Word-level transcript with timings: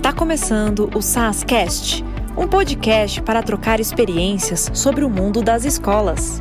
Está 0.00 0.14
começando 0.14 0.90
o 0.96 1.02
SASCast, 1.02 2.02
um 2.34 2.48
podcast 2.48 3.20
para 3.20 3.42
trocar 3.42 3.80
experiências 3.80 4.70
sobre 4.72 5.04
o 5.04 5.10
mundo 5.10 5.42
das 5.42 5.66
escolas. 5.66 6.40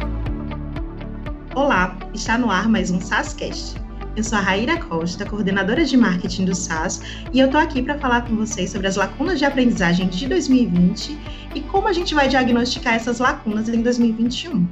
Olá, 1.54 2.00
está 2.14 2.38
no 2.38 2.50
ar 2.50 2.70
mais 2.70 2.90
um 2.90 3.02
SASCast. 3.02 3.76
Eu 4.16 4.24
sou 4.24 4.38
a 4.38 4.42
Raíra 4.42 4.80
Costa, 4.80 5.26
coordenadora 5.26 5.84
de 5.84 5.98
marketing 5.98 6.46
do 6.46 6.56
SAS, 6.56 7.02
e 7.34 7.41
eu 7.41 7.48
estou 7.48 7.59
aqui 7.59 7.82
para 7.82 8.00
falar 8.00 8.22
com 8.22 8.38
vocês 8.38 8.70
sobre 8.70 8.88
as 8.88 8.95
lacunas 8.95 9.38
de 9.38 9.44
aprendizagem 9.44 10.07
de 10.07 10.26
2020 10.30 11.20
e 11.54 11.60
como 11.60 11.89
a 11.89 11.91
gente 11.91 12.16
vai 12.16 12.30
diagnosticar 12.30 12.94
essas 12.94 13.20
lacunas 13.20 13.68
em 13.68 13.82
2021. 13.82 14.66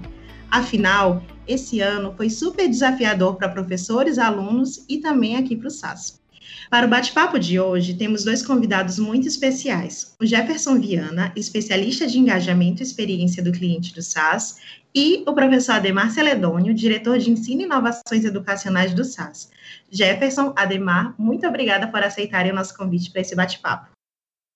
Afinal, 0.49 1.21
esse 1.45 1.81
ano 1.81 2.13
foi 2.15 2.29
super 2.29 2.69
desafiador 2.69 3.35
para 3.35 3.49
professores, 3.49 4.17
alunos 4.17 4.85
e 4.87 4.99
também 4.99 5.35
aqui 5.35 5.57
para 5.57 5.67
o 5.67 5.71
SAS. 5.71 6.25
Para 6.69 6.85
o 6.85 6.89
bate-papo 6.89 7.39
de 7.39 7.57
hoje, 7.57 7.93
temos 7.93 8.25
dois 8.25 8.45
convidados 8.45 8.99
muito 8.99 9.25
especiais: 9.25 10.13
o 10.21 10.25
Jefferson 10.25 10.77
Viana, 10.77 11.31
especialista 11.33 12.05
de 12.05 12.19
engajamento 12.19 12.81
e 12.81 12.83
experiência 12.83 13.41
do 13.41 13.53
cliente 13.53 13.93
do 13.93 14.01
SAS, 14.01 14.59
e 14.93 15.23
o 15.25 15.33
professor 15.33 15.73
Ademar 15.75 16.11
Celedônio, 16.11 16.73
diretor 16.73 17.19
de 17.19 17.31
ensino 17.31 17.61
e 17.61 17.63
inovações 17.63 18.25
educacionais 18.25 18.93
do 18.93 19.05
SAS. 19.05 19.49
Jefferson, 19.89 20.53
Ademar, 20.57 21.15
muito 21.17 21.47
obrigada 21.47 21.87
por 21.87 22.03
aceitarem 22.03 22.51
o 22.51 22.55
nosso 22.55 22.75
convite 22.75 23.11
para 23.11 23.21
esse 23.21 23.33
bate-papo. 23.33 23.91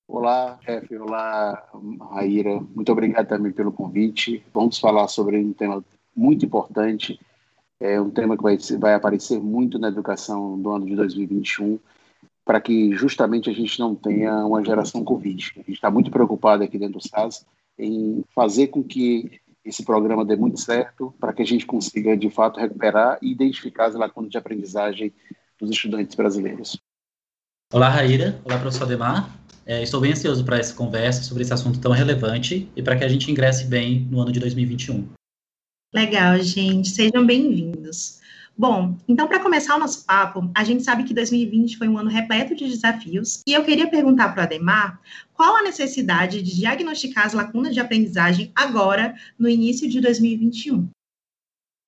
Olá, 0.06 0.60
chefe. 0.66 0.98
Olá, 0.98 1.64
Raíra. 2.12 2.60
Muito 2.76 2.92
obrigado 2.92 3.28
também 3.28 3.54
pelo 3.54 3.72
convite. 3.72 4.44
Vamos 4.54 4.78
falar 4.78 5.08
sobre 5.08 5.38
um 5.38 5.54
tema 5.54 5.82
muito 6.14 6.46
importante, 6.46 7.18
é 7.80 8.00
um 8.00 8.12
tema 8.12 8.36
que 8.36 8.44
vai, 8.44 8.58
vai 8.78 8.94
aparecer 8.94 9.40
muito 9.40 9.80
na 9.80 9.88
educação 9.88 10.62
do 10.62 10.70
ano 10.72 10.86
de 10.86 10.96
2021, 10.96 11.80
para 12.44 12.60
que 12.60 12.96
justamente 12.96 13.50
a 13.50 13.54
gente 13.54 13.80
não 13.80 13.96
tenha 13.96 14.46
uma 14.46 14.64
geração 14.64 15.04
Covid. 15.04 15.54
A 15.56 15.60
gente 15.60 15.74
está 15.74 15.92
muito 15.92 16.10
preocupado 16.12 16.64
aqui 16.64 16.78
dentro 16.78 17.00
do 17.00 17.08
SAS 17.08 17.46
em 17.78 18.24
fazer 18.34 18.68
com 18.68 18.84
que 18.84 19.42
esse 19.64 19.84
programa 19.84 20.26
dê 20.26 20.36
muito 20.36 20.60
certo, 20.60 21.14
para 21.20 21.34
que 21.34 21.42
a 21.42 21.46
gente 21.46 21.66
consiga, 21.66 22.18
de 22.18 22.30
fato, 22.30 22.60
recuperar 22.60 23.20
e 23.22 23.32
identificar 23.32 23.86
as 23.86 23.96
lacunas 23.96 24.32
de 24.32 24.38
aprendizagem 24.38 25.14
dos 25.60 25.70
estudantes 25.70 26.16
brasileiros. 26.16 26.80
Olá, 27.72 27.90
Raíra. 27.90 28.42
Olá, 28.44 28.58
professor 28.60 28.86
Ademar. 28.86 29.40
É, 29.66 29.84
estou 29.84 30.02
bem 30.02 30.12
ansioso 30.12 30.44
para 30.44 30.58
essa 30.58 30.74
conversa 30.74 31.24
sobre 31.24 31.44
esse 31.44 31.54
assunto 31.54 31.80
tão 31.80 31.92
relevante 31.92 32.70
e 32.76 32.82
para 32.82 32.98
que 32.98 33.04
a 33.04 33.08
gente 33.08 33.30
ingresse 33.30 33.66
bem 33.66 34.08
no 34.10 34.20
ano 34.20 34.32
de 34.32 34.40
2021. 34.40 35.08
Legal, 35.94 36.40
gente. 36.40 36.90
Sejam 36.90 37.26
bem-vindos. 37.26 38.21
Bom, 38.62 38.96
então, 39.08 39.28
para 39.28 39.40
começar 39.40 39.76
o 39.76 39.80
nosso 39.80 40.06
papo, 40.06 40.48
a 40.54 40.64
gente 40.64 40.84
sabe 40.84 41.04
que 41.04 41.16
2020 41.16 41.80
foi 41.80 41.88
um 41.88 41.98
ano 41.98 42.12
repleto 42.12 42.54
de 42.54 42.68
desafios, 42.68 43.42
e 43.48 43.54
eu 43.54 43.64
queria 43.64 43.90
perguntar 43.90 44.30
para 44.30 44.42
o 44.42 44.44
Ademar 44.44 45.02
qual 45.34 45.56
a 45.56 45.64
necessidade 45.64 46.44
de 46.44 46.58
diagnosticar 46.58 47.26
as 47.26 47.34
lacunas 47.34 47.74
de 47.74 47.80
aprendizagem 47.80 48.52
agora, 48.56 49.16
no 49.40 49.50
início 49.50 49.90
de 49.90 50.00
2021. 50.00 50.88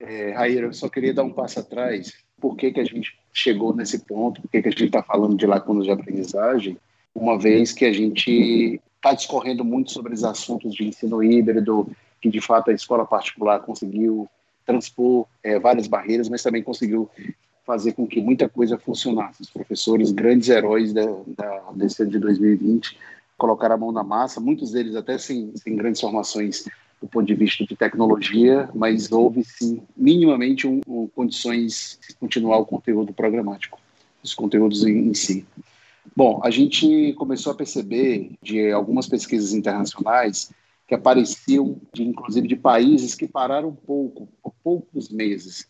É, 0.00 0.32
Raíra, 0.32 0.66
eu 0.66 0.72
só 0.72 0.88
queria 0.88 1.14
dar 1.14 1.22
um 1.22 1.32
passo 1.32 1.60
atrás. 1.60 2.12
Por 2.40 2.56
que, 2.56 2.72
que 2.72 2.80
a 2.80 2.84
gente 2.84 3.16
chegou 3.32 3.72
nesse 3.72 4.00
ponto? 4.00 4.42
Por 4.42 4.50
que, 4.50 4.60
que 4.60 4.66
a 4.66 4.72
gente 4.72 4.86
está 4.86 5.00
falando 5.00 5.36
de 5.36 5.46
lacunas 5.46 5.84
de 5.84 5.92
aprendizagem? 5.92 6.76
Uma 7.14 7.38
vez 7.38 7.70
que 7.70 7.84
a 7.84 7.92
gente 7.92 8.80
está 8.96 9.14
discorrendo 9.14 9.64
muito 9.64 9.92
sobre 9.92 10.12
os 10.12 10.24
assuntos 10.24 10.74
de 10.74 10.88
ensino 10.88 11.22
híbrido, 11.22 11.88
que 12.20 12.28
de 12.28 12.40
fato 12.40 12.72
a 12.72 12.74
escola 12.74 13.06
particular 13.06 13.60
conseguiu 13.60 14.28
transpor 14.64 15.26
é, 15.42 15.58
várias 15.58 15.86
barreiras, 15.86 16.28
mas 16.28 16.42
também 16.42 16.62
conseguiu 16.62 17.08
fazer 17.64 17.92
com 17.92 18.06
que 18.06 18.20
muita 18.20 18.48
coisa 18.48 18.78
funcionasse. 18.78 19.42
Os 19.42 19.50
professores, 19.50 20.12
grandes 20.12 20.48
heróis 20.48 20.92
da, 20.92 21.06
da, 21.26 21.72
desse 21.74 22.02
ano 22.02 22.10
de 22.10 22.18
2020, 22.18 22.98
colocaram 23.36 23.74
a 23.74 23.78
mão 23.78 23.92
na 23.92 24.04
massa, 24.04 24.40
muitos 24.40 24.72
deles 24.72 24.94
até 24.94 25.18
sem, 25.18 25.52
sem 25.56 25.74
grandes 25.74 26.00
formações 26.00 26.64
do 27.00 27.08
ponto 27.08 27.26
de 27.26 27.34
vista 27.34 27.64
de 27.66 27.76
tecnologia, 27.76 28.68
mas 28.74 29.12
houve 29.12 29.44
sim 29.44 29.82
minimamente 29.96 30.66
um, 30.66 30.80
um, 30.86 31.06
condições 31.08 31.98
de 32.08 32.14
continuar 32.14 32.58
o 32.58 32.66
conteúdo 32.66 33.12
programático, 33.12 33.78
os 34.22 34.34
conteúdos 34.34 34.84
em, 34.84 35.08
em 35.08 35.14
si. 35.14 35.46
Bom, 36.16 36.40
a 36.42 36.50
gente 36.50 37.12
começou 37.14 37.52
a 37.52 37.54
perceber 37.54 38.32
de 38.42 38.70
algumas 38.70 39.06
pesquisas 39.06 39.52
internacionais 39.52 40.50
que 40.86 40.94
apareciam, 40.94 41.80
de, 41.92 42.02
inclusive 42.02 42.46
de 42.46 42.56
países 42.56 43.14
que 43.14 43.26
pararam 43.26 43.68
um 43.68 43.74
pouco, 43.74 44.28
por 44.42 44.54
poucos 44.62 45.08
meses, 45.08 45.68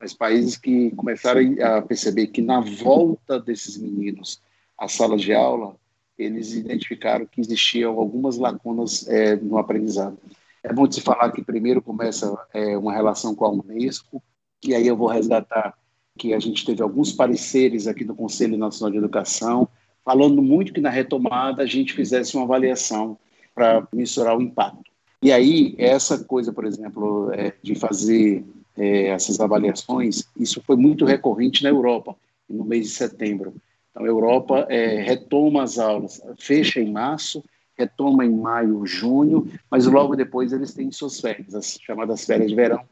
mas 0.00 0.12
países 0.12 0.56
que 0.56 0.90
começaram 0.90 1.40
a 1.62 1.80
perceber 1.80 2.28
que 2.28 2.42
na 2.42 2.60
volta 2.60 3.40
desses 3.40 3.78
meninos 3.78 4.40
às 4.76 4.92
salas 4.92 5.22
de 5.22 5.32
aula, 5.32 5.76
eles 6.18 6.52
identificaram 6.52 7.26
que 7.26 7.40
existiam 7.40 7.98
algumas 7.98 8.36
lacunas 8.36 9.06
é, 9.08 9.36
no 9.36 9.58
aprendizado. 9.58 10.18
É 10.62 10.72
bom 10.72 10.90
se 10.90 11.00
falar 11.00 11.30
que 11.30 11.42
primeiro 11.42 11.80
começa 11.80 12.36
é, 12.52 12.76
uma 12.76 12.92
relação 12.92 13.34
com 13.34 13.44
a 13.44 13.50
Unesco, 13.50 14.22
e 14.64 14.74
aí 14.74 14.86
eu 14.86 14.96
vou 14.96 15.08
resgatar 15.08 15.74
que 16.18 16.34
a 16.34 16.38
gente 16.38 16.64
teve 16.64 16.82
alguns 16.82 17.12
pareceres 17.12 17.86
aqui 17.86 18.02
do 18.02 18.14
Conselho 18.14 18.56
Nacional 18.56 18.90
de 18.90 18.98
Educação, 18.98 19.68
falando 20.04 20.42
muito 20.42 20.72
que 20.72 20.80
na 20.80 20.90
retomada 20.90 21.62
a 21.62 21.66
gente 21.66 21.92
fizesse 21.92 22.36
uma 22.36 22.44
avaliação 22.44 23.18
para 23.56 23.88
mensurar 23.90 24.36
o 24.36 24.42
impacto. 24.42 24.84
E 25.22 25.32
aí, 25.32 25.74
essa 25.78 26.22
coisa, 26.22 26.52
por 26.52 26.66
exemplo, 26.66 27.32
é, 27.32 27.54
de 27.62 27.74
fazer 27.74 28.44
é, 28.76 29.06
essas 29.06 29.40
avaliações, 29.40 30.24
isso 30.38 30.62
foi 30.64 30.76
muito 30.76 31.06
recorrente 31.06 31.62
na 31.62 31.70
Europa, 31.70 32.14
no 32.48 32.64
mês 32.64 32.88
de 32.88 32.92
setembro. 32.92 33.54
Então, 33.90 34.04
a 34.04 34.06
Europa 34.06 34.66
é, 34.68 35.00
retoma 35.00 35.62
as 35.62 35.78
aulas, 35.78 36.20
fecha 36.38 36.80
em 36.80 36.92
março, 36.92 37.42
retoma 37.78 38.26
em 38.26 38.30
maio, 38.30 38.84
junho, 38.86 39.50
mas 39.70 39.86
logo 39.86 40.14
depois 40.14 40.52
eles 40.52 40.74
têm 40.74 40.92
suas 40.92 41.18
férias, 41.18 41.54
as 41.54 41.78
chamadas 41.80 42.26
férias 42.26 42.50
de 42.50 42.54
verão, 42.54 42.84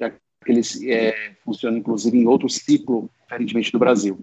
já 0.00 0.10
que 0.10 0.18
eles 0.46 0.82
é, 0.82 1.32
funcionam, 1.44 1.78
inclusive, 1.78 2.18
em 2.18 2.26
outro 2.26 2.48
ciclo, 2.48 3.10
diferentemente 3.24 3.70
do 3.70 3.78
Brasil. 3.78 4.18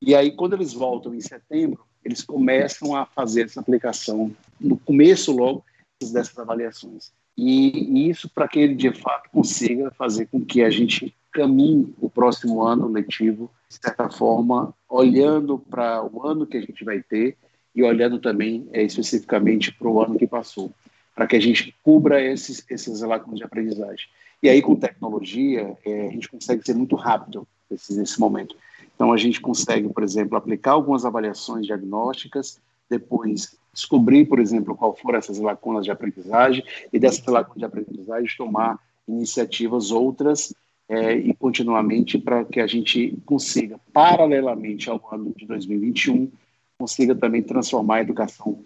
E 0.00 0.14
aí, 0.14 0.32
quando 0.32 0.54
eles 0.54 0.72
voltam 0.72 1.14
em 1.14 1.20
setembro, 1.20 1.84
eles 2.02 2.22
começam 2.22 2.96
a 2.96 3.04
fazer 3.04 3.44
essa 3.44 3.60
aplicação 3.60 4.34
no 4.60 4.76
começo 4.78 5.32
logo 5.32 5.64
dessas 6.00 6.38
avaliações. 6.38 7.12
E, 7.36 8.08
isso 8.08 8.28
para 8.28 8.46
que 8.46 8.58
ele 8.58 8.74
de 8.74 8.92
fato 8.92 9.30
consiga 9.30 9.90
fazer 9.92 10.26
com 10.26 10.44
que 10.44 10.62
a 10.62 10.70
gente 10.70 11.14
caminhe 11.32 11.92
o 12.00 12.08
próximo 12.08 12.62
ano 12.62 12.86
letivo, 12.86 13.50
de 13.68 13.74
certa 13.74 14.08
forma, 14.08 14.72
olhando 14.88 15.58
para 15.58 16.04
o 16.04 16.26
ano 16.26 16.46
que 16.46 16.56
a 16.56 16.60
gente 16.60 16.84
vai 16.84 17.02
ter 17.02 17.36
e 17.74 17.82
olhando 17.82 18.20
também 18.20 18.68
é, 18.72 18.82
especificamente 18.82 19.72
para 19.72 19.88
o 19.88 20.00
ano 20.00 20.16
que 20.16 20.28
passou, 20.28 20.72
para 21.14 21.26
que 21.26 21.34
a 21.34 21.40
gente 21.40 21.74
cubra 21.82 22.22
esses, 22.22 22.64
esses 22.70 23.00
lacunas 23.00 23.38
de 23.38 23.44
aprendizagem. 23.44 24.06
E 24.40 24.48
aí, 24.48 24.62
com 24.62 24.76
tecnologia, 24.76 25.76
é, 25.84 26.08
a 26.08 26.10
gente 26.10 26.28
consegue 26.28 26.64
ser 26.64 26.74
muito 26.74 26.94
rápido 26.94 27.48
nesse, 27.68 27.96
nesse 27.96 28.20
momento. 28.20 28.54
Então, 28.94 29.12
a 29.12 29.16
gente 29.16 29.40
consegue, 29.40 29.88
por 29.88 30.04
exemplo, 30.04 30.38
aplicar 30.38 30.72
algumas 30.72 31.04
avaliações 31.04 31.66
diagnósticas, 31.66 32.60
depois 32.88 33.56
descobrir, 33.74 34.24
por 34.26 34.38
exemplo, 34.38 34.74
qual 34.74 34.96
foram 34.96 35.18
essas 35.18 35.38
lacunas 35.38 35.84
de 35.84 35.90
aprendizagem 35.90 36.64
e 36.92 36.98
dessas 36.98 37.26
lacunas 37.26 37.58
de 37.58 37.64
aprendizagem 37.64 38.30
tomar 38.36 38.78
iniciativas 39.06 39.90
outras 39.90 40.54
é, 40.88 41.14
e 41.14 41.34
continuamente 41.34 42.18
para 42.18 42.44
que 42.44 42.60
a 42.60 42.66
gente 42.66 43.16
consiga, 43.26 43.78
paralelamente 43.92 44.88
ao 44.88 45.00
ano 45.12 45.32
de 45.36 45.46
2021, 45.46 46.30
consiga 46.78 47.14
também 47.14 47.42
transformar 47.42 47.96
a 47.96 48.00
educação 48.02 48.58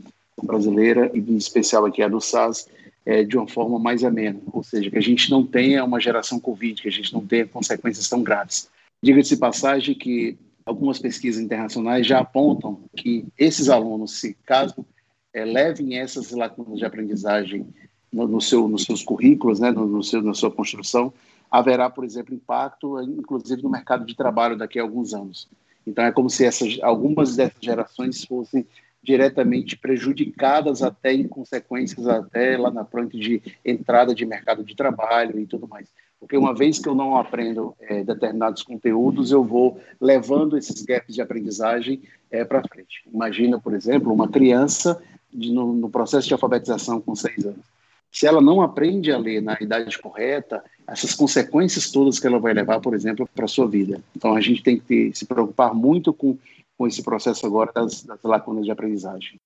brasileira 0.43 1.11
e 1.15 1.19
em 1.19 1.37
especial 1.37 1.85
aqui 1.85 2.03
a 2.03 2.09
do 2.09 2.21
SAS 2.21 2.69
é, 3.05 3.25
de 3.25 3.37
uma 3.37 3.49
forma 3.49 3.79
mais 3.79 4.05
amena, 4.05 4.41
ou 4.53 4.63
seja, 4.63 4.91
que 4.91 4.99
a 4.99 5.03
gente 5.03 5.31
não 5.31 5.45
tenha 5.45 5.85
uma 5.85 6.01
geração 6.01 6.39
Covid, 6.39 6.83
que 6.83 6.89
a 6.89 6.93
gente 6.93 7.13
não 7.13 7.27
tenha 7.27 7.47
consequências 7.47 8.09
tão 8.09 8.23
graves. 8.23 8.69
Diga-se 9.03 9.37
passagem 9.37 9.95
que 9.95 10.37
algumas 10.67 10.99
pesquisas 10.99 11.43
internacionais 11.43 12.07
já 12.07 12.19
apontam 12.19 12.81
que 12.95 13.25
esses 13.39 13.69
alunos, 13.69 14.21
se 14.21 14.37
caso 14.45 14.85
é, 15.33 15.45
levem 15.45 15.99
essas 15.99 16.31
lacunas 16.31 16.79
de 16.79 16.85
aprendizagem 16.85 17.67
no, 18.13 18.27
no 18.27 18.41
seu, 18.41 18.69
nos 18.69 18.85
seus 18.85 19.03
currículos, 19.03 19.61
né, 19.61 19.71
no, 19.71 19.87
no, 19.87 20.03
seu, 20.03 20.23
na 20.23 20.35
sua 20.35 20.51
construção, 20.51 21.13
haverá, 21.51 21.89
por 21.89 22.05
exemplo, 22.05 22.35
impacto, 22.35 23.01
inclusive, 23.01 23.63
no 23.63 23.71
mercado 23.71 24.05
de 24.05 24.15
trabalho 24.15 24.57
daqui 24.57 24.79
a 24.79 24.83
alguns 24.83 25.15
anos. 25.15 25.49
Então, 25.87 26.05
é 26.05 26.13
como 26.13 26.29
se 26.29 26.45
essas, 26.45 26.79
algumas 26.83 27.37
dessas 27.37 27.61
gerações 27.61 28.25
fossem 28.25 28.67
diretamente 29.03 29.77
prejudicadas 29.77 30.83
até 30.83 31.15
em 31.15 31.27
consequências 31.27 32.07
até 32.07 32.59
lá 32.59 32.71
na 32.71 32.85
frente 32.85 33.19
de 33.19 33.41
entrada 33.65 34.15
de 34.15 34.27
mercado 34.27 34.65
de 34.65 34.75
trabalho 34.75 35.39
e 35.39 35.47
tudo 35.47 35.67
mais. 35.67 35.89
Porque 36.21 36.37
uma 36.37 36.53
vez 36.53 36.79
que 36.79 36.89
eu 36.89 36.95
não 36.95 37.17
aprendo 37.17 37.75
é, 37.81 38.03
determinados 38.03 38.63
conteúdos, 38.63 39.31
eu 39.31 39.45
vou 39.45 39.81
levando 40.01 40.59
esses 40.59 40.83
gaps 40.83 41.15
de 41.15 41.23
aprendizagem 41.23 42.03
é, 42.31 42.45
para 42.45 42.67
frente. 42.69 43.03
Imagina, 43.13 43.59
por 43.59 43.73
exemplo, 43.73 44.13
uma 44.13 44.29
criança 44.29 45.01
de, 45.39 45.53
no, 45.53 45.73
no, 45.73 45.91
processo 45.91 46.27
de 46.27 46.35
alfabetização 46.35 47.01
com 47.01 47.15
seis 47.15 47.45
anos. 47.45 47.65
Se 48.11 48.27
ela 48.27 48.41
não 48.41 48.63
aprende 48.63 49.13
a 49.13 49.19
ler 49.19 49.43
na 49.43 49.57
idade 49.61 49.99
correta, 49.99 50.65
essas 50.87 51.15
consequências 51.15 51.91
todas 51.91 52.19
que 52.19 52.27
ela 52.27 52.39
vai 52.39 52.55
levar, 52.55 52.81
por 52.81 52.95
exemplo, 52.95 53.29
para 53.35 53.45
a 53.45 53.49
sua 53.49 53.69
vida. 53.69 54.03
Então, 54.17 54.35
a 54.35 54.41
gente 54.41 54.63
tem 54.63 54.79
que 54.79 54.85
ter, 54.85 55.15
se 55.15 55.27
preocupar 55.27 55.75
muito 55.75 56.13
com 56.13 56.39
com 56.79 56.87
esse 56.87 57.03
processo 57.03 57.45
agora 57.45 57.73
das, 57.73 58.05
das 58.05 58.23
lacunas 58.23 58.65
de 58.65 58.71
aprendizagem. 58.71 59.41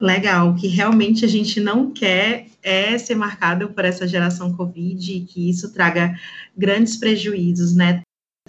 Legal, 0.00 0.54
que 0.54 0.68
realmente 0.68 1.24
a 1.24 1.28
gente 1.28 1.58
não 1.58 1.90
quer 1.90 2.46
é 2.62 2.96
ser 2.98 3.14
marcado 3.14 3.70
por 3.70 3.84
essa 3.84 4.06
geração 4.06 4.54
Covid 4.54 5.12
e 5.12 5.24
que 5.24 5.50
isso 5.50 5.72
traga 5.72 6.14
grandes 6.56 6.96
prejuízos, 6.96 7.74
né? 7.74 8.02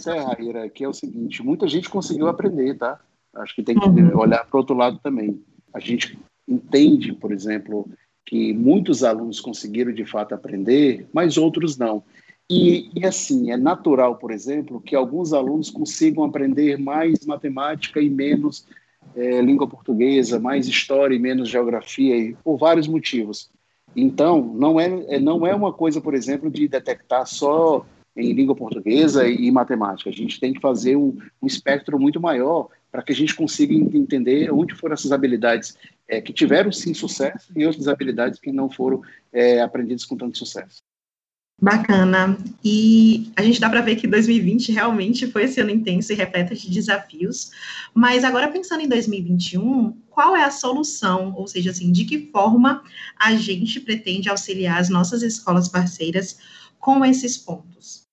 É, 0.06 0.20
Raíra, 0.20 0.70
que 0.70 0.84
é 0.84 0.88
o 0.88 0.94
seguinte, 0.94 1.42
muita 1.42 1.68
gente 1.68 1.90
conseguiu 1.90 2.28
aprender, 2.28 2.78
tá? 2.78 3.00
Acho 3.34 3.56
que 3.56 3.64
tem 3.64 3.80
que 3.80 3.88
uhum. 3.88 4.18
olhar 4.18 4.46
para 4.46 4.56
o 4.56 4.60
outro 4.60 4.76
lado 4.76 5.00
também. 5.00 5.42
A 5.74 5.80
gente 5.80 6.20
entende, 6.48 7.14
por 7.14 7.32
exemplo, 7.32 7.90
que 8.26 8.54
muitos 8.54 9.04
alunos 9.04 9.40
conseguiram 9.40 9.94
de 9.94 10.06
fato 10.06 10.34
aprender, 10.34 11.08
mas 11.14 11.38
outros 11.38 11.78
não. 11.78 12.04
E, 12.50 12.90
e, 12.96 13.06
assim, 13.06 13.52
é 13.52 13.58
natural, 13.58 14.16
por 14.16 14.32
exemplo, 14.32 14.80
que 14.80 14.96
alguns 14.96 15.34
alunos 15.34 15.70
consigam 15.70 16.24
aprender 16.24 16.78
mais 16.78 17.26
matemática 17.26 18.00
e 18.00 18.10
menos 18.10 18.66
é, 19.16 19.42
língua 19.42 19.68
portuguesa, 19.68 20.40
mais 20.40 20.68
história 20.68 21.16
e 21.16 21.20
menos 21.20 21.50
geografia, 21.50 22.16
e, 22.16 22.36
por 22.44 22.58
vários 22.58 22.88
motivos. 22.88 23.50
Então, 23.96 24.54
não 24.56 24.80
é, 24.80 25.16
é, 25.16 25.20
não 25.20 25.46
é 25.46 25.54
uma 25.54 25.74
coisa, 25.74 26.00
por 26.00 26.14
exemplo, 26.14 26.50
de 26.50 26.68
detectar 26.68 27.26
só 27.26 27.86
em 28.16 28.32
língua 28.34 28.56
portuguesa 28.56 29.28
e, 29.28 29.52
matemática. 29.52 30.10
A 30.10 30.14
gente 30.14 30.40
tem 30.40 30.54
que 30.54 30.62
fazer 30.62 30.96
um, 30.96 31.18
um 31.42 31.48
espectro 31.48 32.00
muito 32.00 32.20
maior 32.20 32.70
para 32.92 33.04
que 33.04 33.12
a 33.12 33.16
gente 33.16 33.36
consiga 33.36 33.74
entender 33.74 34.52
onde 34.52 34.74
foram 34.74 34.94
essas 34.94 35.12
habilidades 35.12 35.78
é, 36.08 36.22
que 36.22 36.34
tiveram 36.34 36.72
sim 36.72 36.94
sucesso 36.94 37.52
e 37.56 37.66
outras 37.66 37.88
habilidades 37.88 38.40
que 38.40 38.52
não 38.52 38.70
foram 38.70 39.02
é, 39.32 39.62
aprendidas 39.62 40.06
com 40.06 40.16
tanto 40.16 40.38
sucesso. 40.38 40.82
Bacana. 41.60 42.38
E 42.64 43.32
a 43.36 43.42
gente 43.42 43.60
dá 43.60 43.68
para 43.68 43.82
ver 43.82 43.96
que 43.96 44.08
2020 44.08 44.72
realmente 44.72 45.26
foi 45.26 45.46
esse 45.46 45.60
ano 45.60 45.72
intenso 45.72 46.14
e 46.14 46.16
repleto 46.16 46.54
de 46.54 46.70
desafios. 46.70 47.52
Mas 47.96 48.24
agora 48.24 48.52
pensando 48.52 48.82
em 48.82 48.88
2021, 48.88 49.92
qual 50.10 50.36
é 50.36 50.44
a 50.44 50.52
solução? 50.52 51.34
Ou 51.36 51.48
seja, 51.48 51.72
assim, 51.72 51.92
de 51.92 52.06
que 52.06 52.30
forma 52.32 52.84
a 53.20 53.36
gente 53.36 53.80
pretende 53.80 54.30
auxiliar 54.30 54.80
as 54.80 54.90
nossas 54.90 55.24
escolas 55.24 55.68
parceiras 55.68 56.38
com 56.80 57.04
esses 57.04 57.38
pontos? 57.38 58.04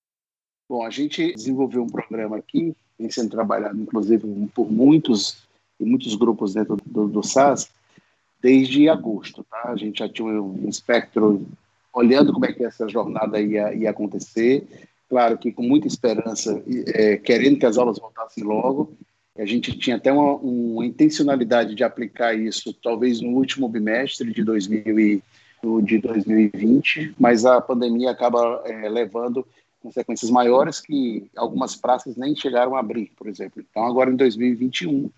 Bom, 0.66 0.82
a 0.82 0.90
gente 0.90 1.34
desenvolveu 1.34 1.82
um 1.82 1.88
programa 1.88 2.38
aqui, 2.38 2.74
vem 2.98 3.10
sendo 3.10 3.28
trabalhado, 3.28 3.78
inclusive, 3.78 4.26
por 4.54 4.72
muitos 4.72 5.44
e 5.78 5.84
muitos 5.84 6.14
grupos 6.14 6.54
dentro 6.54 6.78
do, 6.86 7.08
do 7.08 7.22
SAS, 7.22 7.68
desde 8.44 8.90
agosto. 8.90 9.42
Tá? 9.50 9.70
A 9.70 9.76
gente 9.76 10.00
já 10.00 10.08
tinha 10.08 10.28
um 10.28 10.68
espectro 10.68 11.46
olhando 11.94 12.30
como 12.30 12.44
é 12.44 12.52
que 12.52 12.62
essa 12.62 12.86
jornada 12.86 13.40
ia, 13.40 13.72
ia 13.74 13.88
acontecer. 13.88 14.68
Claro 15.08 15.38
que 15.38 15.50
com 15.50 15.62
muita 15.62 15.86
esperança, 15.86 16.62
é, 16.88 17.16
querendo 17.16 17.58
que 17.58 17.64
as 17.64 17.78
aulas 17.78 17.98
voltassem 17.98 18.44
logo. 18.44 18.92
A 19.36 19.46
gente 19.46 19.76
tinha 19.78 19.96
até 19.96 20.12
uma, 20.12 20.34
uma, 20.34 20.84
intencionalidade 20.84 21.74
de 21.74 21.82
aplicar 21.82 22.34
isso, 22.34 22.72
talvez 22.74 23.20
no 23.20 23.30
último 23.30 23.66
bimestre 23.66 24.30
de, 24.32 24.44
2000 24.44 25.00
e, 25.00 25.22
de 25.82 25.98
2020, 25.98 27.14
mas 27.18 27.44
a 27.44 27.60
pandemia 27.60 28.10
acaba 28.10 28.62
é, 28.66 28.88
levando 28.88 29.44
consequências 29.82 30.30
maiores 30.30 30.80
que 30.80 31.26
algumas 31.34 31.74
praças 31.74 32.16
nem 32.16 32.36
chegaram 32.36 32.76
a 32.76 32.80
abrir, 32.80 33.10
por 33.16 33.26
exemplo. 33.26 33.64
Então, 33.68 33.84
agora 33.84 34.10
em 34.10 34.16
2021, 34.16 35.10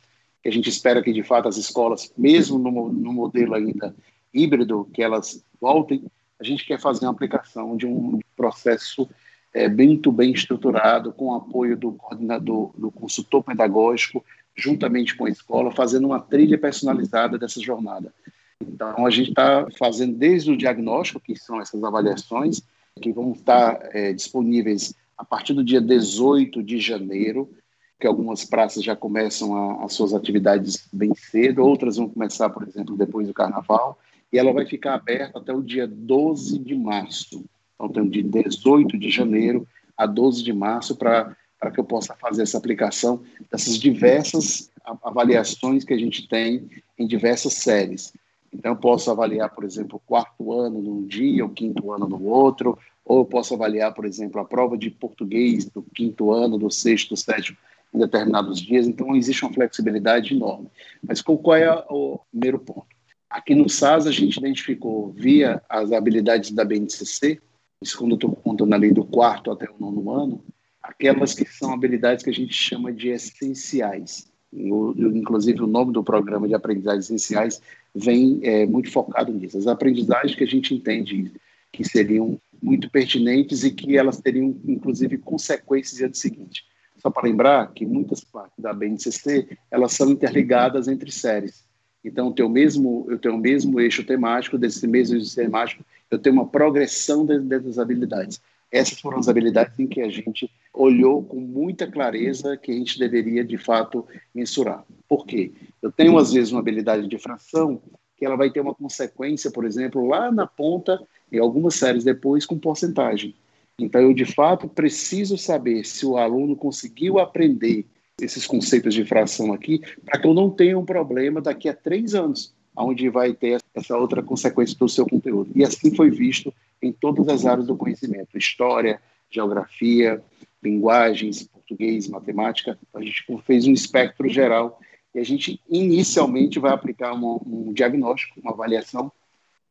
que 0.47 0.51
a 0.51 0.53
gente 0.53 0.69
espera 0.69 1.03
que 1.03 1.13
de 1.13 1.25
fato 1.25 1.49
as 1.49 1.57
escolas, 1.57 2.13
mesmo 2.17 2.59
no, 2.59 2.93
no 2.93 3.13
modelo 3.13 3.55
ainda 3.55 3.95
híbrido, 4.33 4.89
que 4.93 5.03
elas 5.03 5.45
voltem 5.61 6.05
a 6.39 6.45
gente 6.45 6.67
quer 6.67 6.79
fazer 6.79 7.07
uma 7.07 7.13
aplicação 7.13 7.77
de 7.77 7.87
um 7.87 8.19
processo 8.37 9.09
é, 9.53 9.69
muito 9.69 10.13
bem 10.13 10.33
estruturado, 10.33 11.13
com 11.13 11.27
o 11.27 11.35
apoio 11.35 11.77
do 11.77 11.93
coordenador, 11.93 12.73
do 12.77 12.91
consultor 12.91 13.43
pedagógico, 13.43 14.25
juntamente 14.55 15.17
com 15.17 15.25
a 15.25 15.31
escola, 15.31 15.71
fazendo 15.71 16.07
uma 16.07 16.21
trilha 16.21 16.59
personalizada 16.59 17.39
dessa 17.39 17.61
jornada. 17.61 18.13
Então, 18.61 19.07
a 19.07 19.11
gente 19.11 19.31
está 19.31 19.67
fazendo 19.79 20.17
desde 20.17 20.51
o 20.51 20.57
diagnóstico, 20.57 21.21
que 21.21 21.37
são 21.37 21.61
essas 21.61 21.83
avaliações, 21.83 22.63
que 23.01 23.13
vão 23.13 23.33
estar 23.33 23.79
é, 23.95 24.13
disponíveis 24.13 24.95
a 25.17 25.25
partir 25.25 25.55
do 25.55 25.65
dia 25.65 25.81
18 25.81 26.63
de 26.63 26.79
janeiro, 26.79 27.51
que 27.99 28.07
algumas 28.07 28.45
praças 28.45 28.85
já 28.85 28.95
começam 28.95 29.83
as 29.83 29.93
suas 29.95 30.13
atividades 30.13 30.87
bem 30.93 31.15
cedo, 31.15 31.65
outras 31.65 31.97
vão 31.97 32.09
começar, 32.09 32.51
por 32.51 32.63
exemplo, 32.63 32.97
depois 32.97 33.27
do 33.27 33.35
carnaval, 33.35 33.99
e 34.33 34.39
ela 34.39 34.53
vai 34.53 34.67
ficar 34.67 34.95
aberta 34.95 35.39
até 35.39 35.53
o 35.53 35.63
dia 35.63 35.87
12 35.87 36.59
de 36.59 36.75
março. 36.75 37.45
Então, 37.75 37.89
tem 37.89 38.09
de 38.09 38.23
18 38.23 38.99
de 38.99 39.11
janeiro 39.11 39.67
a 39.97 40.05
12 40.07 40.43
de 40.43 40.53
março 40.53 40.97
para 40.97 41.37
que 41.73 41.81
eu 41.81 41.85
possa 41.85 42.15
fazer 42.15 42.43
essa 42.43 42.59
aplicação 42.59 43.23
dessas 43.51 43.79
diversas 43.79 44.71
avaliações 45.03 45.85
que 45.85 45.95
a 45.95 45.99
gente 45.99 46.29
tem 46.29 46.69
em 46.99 47.07
diversas 47.07 47.55
séries. 47.55 48.13
Então, 48.53 48.73
eu 48.73 48.77
posso 48.77 49.11
avaliar, 49.11 49.55
por 49.55 49.65
exemplo, 49.65 49.97
o 49.97 50.09
quarto 50.09 50.53
ano 50.53 50.81
num 50.81 51.07
dia, 51.07 51.45
o 51.45 51.51
quinto 51.51 51.93
ano 51.93 52.07
no 52.07 52.25
outro, 52.25 52.79
ou 53.05 53.21
eu 53.21 53.25
posso 53.25 53.55
avaliar, 53.55 53.95
por 53.95 54.05
exemplo, 54.05 54.41
a 54.41 54.45
prova 54.45 54.77
de 54.77 54.91
português 54.91 55.65
do 55.67 55.83
quinto 55.83 56.33
ano, 56.33 56.59
do 56.59 56.71
sexto, 56.71 57.11
do 57.11 57.17
sétimo, 57.17 57.57
em 57.95 57.99
determinados 57.99 58.61
dias. 58.61 58.87
Então, 58.87 59.15
existe 59.17 59.45
uma 59.45 59.53
flexibilidade 59.53 60.35
enorme. 60.35 60.69
Mas 61.03 61.23
qual 61.23 61.55
é 61.55 61.71
o 61.89 62.21
primeiro 62.31 62.59
ponto? 62.59 62.87
Aqui 63.29 63.55
no 63.55 63.69
SAS, 63.69 64.07
a 64.07 64.13
gente 64.13 64.39
identificou, 64.39 65.13
via 65.13 65.63
as 65.69 65.93
habilidades 65.93 66.53
da 66.53 66.65
BNCC, 66.65 67.41
isso 67.83 67.99
quando 67.99 68.13
eu 68.13 68.17
estou 68.17 68.35
contando 68.37 68.75
ali 68.75 68.93
do 68.93 69.05
quarto 69.05 69.51
até 69.51 69.69
o 69.69 69.79
nono 69.79 70.11
ano, 70.11 70.45
aquelas 70.83 71.35
que 71.35 71.45
são 71.45 71.73
habilidades 71.73 72.25
que 72.25 72.31
a 72.31 72.35
gente 72.35 72.55
chama 72.55 72.93
de 72.93 73.09
essenciais. 73.09 74.31
Inclusive, 74.53 75.63
o 75.63 75.67
nome 75.67 75.93
do 75.93 76.03
programa 76.03 76.47
de 76.49 76.55
aprendizagem 76.55 77.01
essenciais 77.01 77.61
vem 77.95 78.41
é, 78.43 78.65
muito 78.65 78.91
focado 78.91 79.33
nisso. 79.33 79.59
As 79.59 79.67
aprendizagens 79.67 80.35
que 80.35 80.45
a 80.45 80.47
gente 80.47 80.75
entende 80.75 81.33
que 81.73 81.85
seriam 81.85 82.41
muito 82.63 82.89
pertinentes 82.91 83.65
e 83.65 83.71
que 83.71 83.99
elas 83.99 84.19
teriam, 84.19 84.57
inclusive, 84.65 85.19
consequências 85.19 86.01
ano 86.01 86.15
seguinte. 86.15 86.65
Só 87.07 87.11
para 87.11 87.29
lembrar 87.29 87.73
que 87.73 87.87
muitas 87.87 88.25
partes 88.25 88.59
da 88.59 88.73
BNCC, 88.73 89.57
elas 89.71 89.93
são 89.93 90.11
interligadas 90.11 90.89
entre 90.89 91.13
séries. 91.13 91.65
Então, 92.05 92.27
eu 92.27 92.33
tenho 92.33 92.49
o 92.49 92.51
mesmo, 92.51 93.07
eu 93.09 93.17
tenho 93.17 93.37
o 93.37 93.39
mesmo 93.39 93.79
eixo 93.79 94.03
temático, 94.03 94.59
desse 94.59 94.89
mesmo 94.89 95.17
eixo 95.17 95.33
temático, 95.33 95.85
eu 96.11 96.19
tenho 96.19 96.35
uma 96.35 96.49
progressão 96.49 97.25
dessas 97.25 97.79
habilidades. 97.79 98.41
Essas 98.73 98.99
foram 98.99 99.21
as 99.21 99.29
habilidades 99.29 99.79
em 99.79 99.87
que 99.87 100.01
a 100.01 100.09
gente 100.09 100.51
olhou 100.75 101.23
com 101.23 101.39
muita 101.39 101.89
clareza 101.89 102.57
que 102.57 102.73
a 102.73 102.75
gente 102.75 102.99
deveria, 102.99 103.45
de 103.45 103.57
fato, 103.57 104.05
mensurar. 104.35 104.85
Por 105.09 105.25
quê? 105.25 105.53
Eu 105.81 105.93
tenho, 105.93 106.19
às 106.19 106.33
vezes, 106.33 106.51
uma 106.51 106.59
habilidade 106.59 107.07
de 107.07 107.19
fração 107.19 107.81
que 108.17 108.27
ela 108.27 108.35
vai 108.35 108.51
ter 108.51 108.59
uma 108.59 108.75
consequência, 108.75 109.49
por 109.49 109.65
exemplo, 109.65 110.09
lá 110.09 110.33
na 110.33 110.45
ponta, 110.45 111.01
em 111.31 111.39
algumas 111.39 111.77
séries 111.77 112.03
depois, 112.03 112.45
com 112.45 112.59
porcentagem. 112.59 113.33
Então, 113.79 114.01
eu, 114.01 114.15
de 114.15 114.25
fato, 114.25 114.69
preciso 114.69 115.37
saber 115.37 115.85
se 115.85 116.07
o 116.07 116.17
aluno 116.17 116.57
conseguiu 116.57 117.19
aprender 117.19 117.87
esses 118.21 118.47
conceitos 118.47 118.95
de 118.95 119.05
fração 119.05 119.53
aqui, 119.53 119.83
para 120.05 120.19
que 120.19 120.27
eu 120.27 120.33
não 120.33 120.51
tenha 120.51 120.79
um 120.79 120.85
problema 120.85 121.41
daqui 121.41 121.69
a 121.69 121.75
três 121.75 122.15
anos, 122.15 122.55
onde 122.75 123.09
vai 123.11 123.35
ter 123.35 123.61
essa 123.75 123.97
outra 123.97 124.23
consequência 124.23 124.77
do 124.79 124.89
seu 124.89 125.07
conteúdo. 125.07 125.51
E 125.55 125.63
assim 125.63 125.95
foi 125.95 126.11
visto 126.11 126.53
em 126.81 126.91
todas 126.91 127.29
as 127.29 127.45
áreas 127.45 127.67
do 127.67 127.77
conhecimento: 127.77 128.39
história, 128.39 129.01
geografia, 129.31 130.23
linguagens, 130.63 131.43
português, 131.45 132.09
matemática. 132.09 132.79
A 132.95 133.03
gente 133.03 133.25
fez 133.45 133.67
um 133.67 133.73
espectro 133.73 134.29
geral 134.29 134.81
e 135.15 135.19
a 135.19 135.25
gente 135.25 135.61
inicialmente 135.69 136.59
vai 136.59 136.73
aplicar 136.73 137.15
um, 137.15 137.41
um 137.47 137.73
diagnóstico, 137.73 138.41
uma 138.41 138.53
avaliação, 138.53 139.13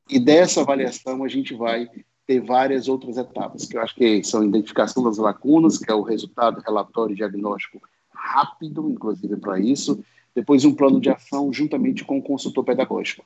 e 0.09 0.19
dessa 0.19 0.61
avaliação 0.61 1.23
a 1.23 1.27
gente 1.27 1.53
vai 1.55 1.89
ter 2.25 2.39
várias 2.39 2.87
outras 2.87 3.17
etapas, 3.17 3.65
que 3.65 3.77
eu 3.77 3.81
acho 3.81 3.95
que 3.95 4.23
são 4.23 4.43
identificação 4.43 5.03
das 5.03 5.17
lacunas, 5.17 5.77
que 5.77 5.91
é 5.91 5.93
o 5.93 6.01
resultado 6.01 6.61
relatório 6.61 7.15
diagnóstico 7.15 7.81
rápido, 8.13 8.89
inclusive, 8.89 9.35
para 9.37 9.59
isso. 9.59 10.03
Depois, 10.33 10.65
um 10.65 10.73
plano 10.73 10.99
de 10.99 11.09
ação 11.09 11.53
juntamente 11.53 12.03
com 12.03 12.17
o 12.17 12.21
consultor 12.21 12.63
pedagógico. 12.63 13.23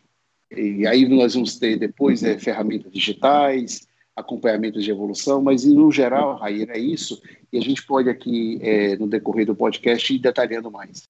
E 0.52 0.86
aí 0.86 1.08
nós 1.08 1.34
vamos 1.34 1.58
ter 1.58 1.78
depois 1.78 2.24
é, 2.24 2.38
ferramentas 2.38 2.92
digitais, 2.92 3.88
acompanhamentos 4.16 4.84
de 4.84 4.92
evolução, 4.92 5.42
mas 5.42 5.64
no 5.64 5.92
geral, 5.92 6.36
Raíra, 6.36 6.74
é 6.76 6.80
isso, 6.80 7.22
e 7.54 7.58
a 7.58 7.62
gente 7.62 7.86
pode 7.86 8.10
aqui, 8.10 8.60
é, 8.62 8.98
no 8.98 9.08
decorrer 9.08 9.46
do 9.46 9.56
podcast, 9.56 10.14
ir 10.14 10.20
detalhando 10.20 10.70
mais. 10.70 11.08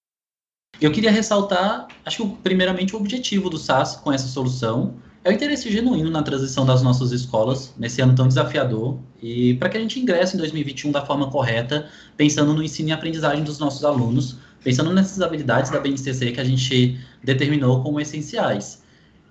Eu 0.80 0.92
queria 0.92 1.12
ressaltar, 1.12 1.88
acho 2.06 2.24
que 2.24 2.36
primeiramente 2.44 2.96
o 2.96 3.00
objetivo 3.00 3.50
do 3.50 3.58
SAS 3.58 3.96
com 3.96 4.12
essa 4.12 4.28
solução 4.28 4.96
é 5.24 5.30
o 5.30 5.34
interesse 5.34 5.70
genuíno 5.70 6.10
na 6.10 6.24
transição 6.24 6.66
das 6.66 6.82
nossas 6.82 7.12
escolas 7.12 7.74
nesse 7.78 8.02
ano 8.02 8.16
tão 8.16 8.28
desafiador 8.28 8.98
e 9.22 9.54
para 9.56 9.68
que 9.70 9.78
a 9.78 9.80
gente 9.80 10.00
ingresse 10.00 10.36
em 10.36 10.40
2021 10.40 10.92
da 10.92 11.06
forma 11.06 11.30
correta, 11.30 11.90
pensando 12.16 12.54
no 12.54 12.64
ensino 12.64 12.90
e 12.90 12.92
aprendizagem 12.94 13.44
dos 13.44 13.60
nossos 13.60 13.84
alunos, 13.84 14.38
pensando 14.64 14.94
nessas 14.94 15.22
habilidades 15.22 15.72
da 15.72 15.80
BNCC 15.80 16.32
que 16.32 16.40
a 16.40 16.44
gente 16.44 17.00
determinou 17.22 17.84
como 17.84 18.00
essenciais. 18.00 18.82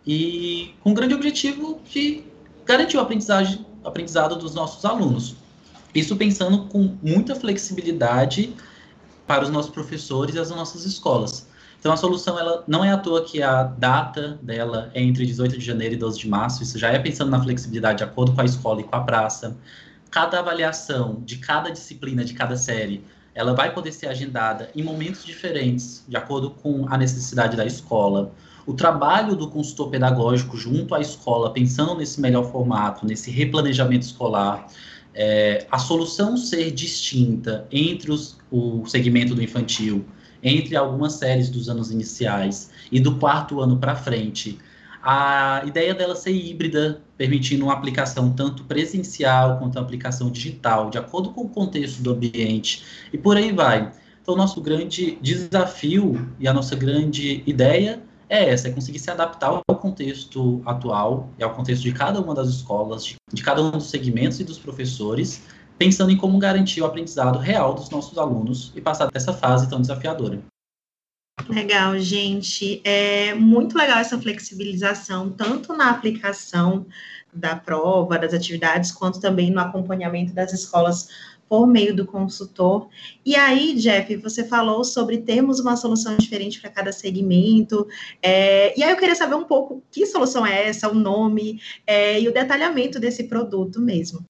E 0.07 0.75
com 0.83 0.91
o 0.91 0.95
grande 0.95 1.15
objetivo 1.15 1.81
de 1.91 2.23
garantir 2.67 2.99
o 2.99 3.01
aprendizagem, 3.01 3.65
aprendizado 3.83 4.37
dos 4.37 4.55
nossos 4.55 4.85
alunos. 4.85 5.37
Isso 5.95 6.17
pensando 6.17 6.67
com 6.67 6.97
muita 7.03 7.35
flexibilidade 7.35 8.53
para 9.27 9.45
os 9.45 9.51
nossos 9.51 9.71
professores 9.71 10.35
e 10.35 10.39
as 10.39 10.51
nossas 10.51 10.85
escolas. 10.85 11.48
Então 11.79 11.93
a 11.93 11.97
solução 11.97 12.39
ela 12.39 12.65
não 12.67 12.85
é 12.85 12.91
à 12.91 12.97
toa 12.97 13.25
que 13.25 13.41
a 13.41 13.63
data 13.63 14.39
dela 14.43 14.91
é 14.95 15.03
entre 15.03 15.25
18 15.25 15.59
de 15.59 15.65
janeiro 15.65 15.95
e 15.95 15.99
12 15.99 16.19
de 16.19 16.29
março, 16.29 16.63
isso 16.63 16.79
já 16.79 16.89
é 16.89 16.99
pensando 16.99 17.31
na 17.31 17.43
flexibilidade 17.43 17.99
de 17.99 18.05
acordo 18.05 18.33
com 18.33 18.41
a 18.41 18.45
escola 18.45 18.81
e 18.81 18.85
com 18.85 18.97
a 18.97 19.01
praça. 19.01 19.57
Cada 20.11 20.41
avaliação 20.41 21.23
de 21.25 21.37
cada 21.37 21.71
disciplina, 21.71 22.25
de 22.25 22.35
cada 22.35 22.57
série, 22.57 23.05
ela 23.35 23.55
vai 23.55 23.73
poder 23.73 23.93
ser 23.93 24.09
agendada 24.09 24.71
em 24.75 24.83
momentos 24.83 25.25
diferentes, 25.25 26.05
de 26.09 26.17
acordo 26.17 26.51
com 26.51 26.87
a 26.89 26.99
necessidade 26.99 27.57
da 27.57 27.65
escola. 27.65 28.33
O 28.67 28.75
trabalho 28.75 29.37
do 29.37 29.49
consultor 29.49 29.91
pedagógico 29.91 30.57
junto 30.57 30.95
à 30.95 31.01
escola, 31.01 31.53
pensando 31.53 31.95
nesse 31.95 32.21
melhor 32.21 32.51
formato, 32.51 33.07
nesse 33.07 33.31
replanejamento 33.31 34.05
escolar, 34.05 34.67
é, 35.15 35.67
a 35.71 35.79
solução 35.79 36.37
ser 36.37 36.73
distinta 36.73 37.67
entre 37.71 38.11
os, 38.11 38.37
o 38.51 38.85
segmento 38.87 39.35
do 39.35 39.43
infantil, 39.43 40.05
entre 40.43 40.77
algumas 40.77 41.15
séries 41.15 41.49
dos 41.49 41.69
anos 41.69 41.91
iniciais 41.91 42.71
e 42.91 43.01
do 43.01 43.17
quarto 43.17 43.61
ano 43.61 43.77
para 43.79 43.97
frente, 43.97 44.59
a 45.03 45.63
ideia 45.65 45.95
dela 45.95 46.17
ser 46.17 46.33
híbrida, 46.33 47.01
permitindo 47.17 47.65
uma 47.65 47.73
aplicação 47.73 48.31
tanto 48.33 48.65
presencial 48.65 49.59
quanto 49.59 49.79
aplicação 49.79 50.31
digital, 50.31 50.91
de 50.91 50.99
acordo 50.99 51.31
com 51.31 51.43
o 51.43 51.49
contexto 51.49 52.03
do 52.03 52.13
ambiente, 52.13 52.85
e 53.13 53.19
por 53.19 53.37
aí 53.37 53.53
vai. 53.53 53.93
Então, 54.21 54.37
nosso 54.37 54.61
grande 54.61 55.19
desafio 55.23 56.29
e 56.39 56.47
a 56.47 56.53
nossa 56.53 56.77
grande 56.77 57.43
ideia 57.47 58.03
é 58.29 58.51
essa, 58.51 58.69
é 58.69 58.71
conseguir 58.71 58.99
se 58.99 59.11
adaptar 59.11 59.63
ao 59.67 59.77
contexto 59.77 60.61
atual 60.67 61.31
e 61.39 61.43
ao 61.43 61.55
contexto 61.55 61.83
de 61.83 61.93
cada 61.93 62.21
uma 62.21 62.35
das 62.35 62.49
escolas, 62.49 63.17
de 63.33 63.43
cada 63.43 63.63
um 63.63 63.71
dos 63.71 63.89
segmentos 63.89 64.39
e 64.39 64.45
dos 64.45 64.59
professores, 64.59 65.43
pensando 65.79 66.11
em 66.11 66.17
como 66.17 66.39
garantir 66.39 66.83
o 66.83 66.87
aprendizado 66.87 67.39
real 67.39 67.75
dos 67.75 67.89
nossos 67.89 68.19
alunos 68.19 68.73
e 68.75 68.81
passar 68.81 69.11
dessa 69.11 69.33
fase 69.33 69.71
tão 69.71 69.81
desafiadora. 69.81 70.43
Legal, 71.49 71.99
gente. 71.99 72.81
É 72.85 73.33
muito 73.33 73.79
legal 73.79 73.99
essa 73.99 74.21
flexibilização, 74.21 75.31
tanto 75.31 75.73
na 75.73 75.91
aplicação 75.91 76.85
da 77.33 77.55
prova, 77.55 78.19
das 78.19 78.35
atividades, 78.35 78.91
quanto 78.91 79.21
também 79.21 79.51
no 79.51 79.61
acompanhamento 79.61 80.35
das 80.35 80.53
escolas 80.53 81.09
por 81.49 81.67
meio 81.67 81.95
do 81.95 82.05
consultor. 82.05 82.89
E 83.25 83.35
aí, 83.35 83.75
Jeff, 83.75 84.15
você 84.17 84.45
falou 84.45 84.85
sobre 84.85 85.19
termos 85.19 85.59
uma 85.61 85.77
solução 85.77 86.17
diferente 86.17 86.61
para 86.61 86.71
cada 86.71 86.93
segmento. 86.93 87.87
É, 88.21 88.79
e 88.79 88.83
aí 88.83 88.91
eu 88.91 88.97
queria 88.97 89.15
saber 89.15 89.35
um 89.35 89.45
pouco 89.45 89.83
que 89.91 90.05
solução 90.05 90.45
é 90.45 90.69
essa, 90.69 90.91
o 90.91 90.95
nome 90.95 91.61
é, 91.87 92.21
e 92.21 92.29
o 92.29 92.35
detalhamento 92.35 93.01
desse 93.01 93.25
produto 93.25 93.81
mesmo. 93.81 94.28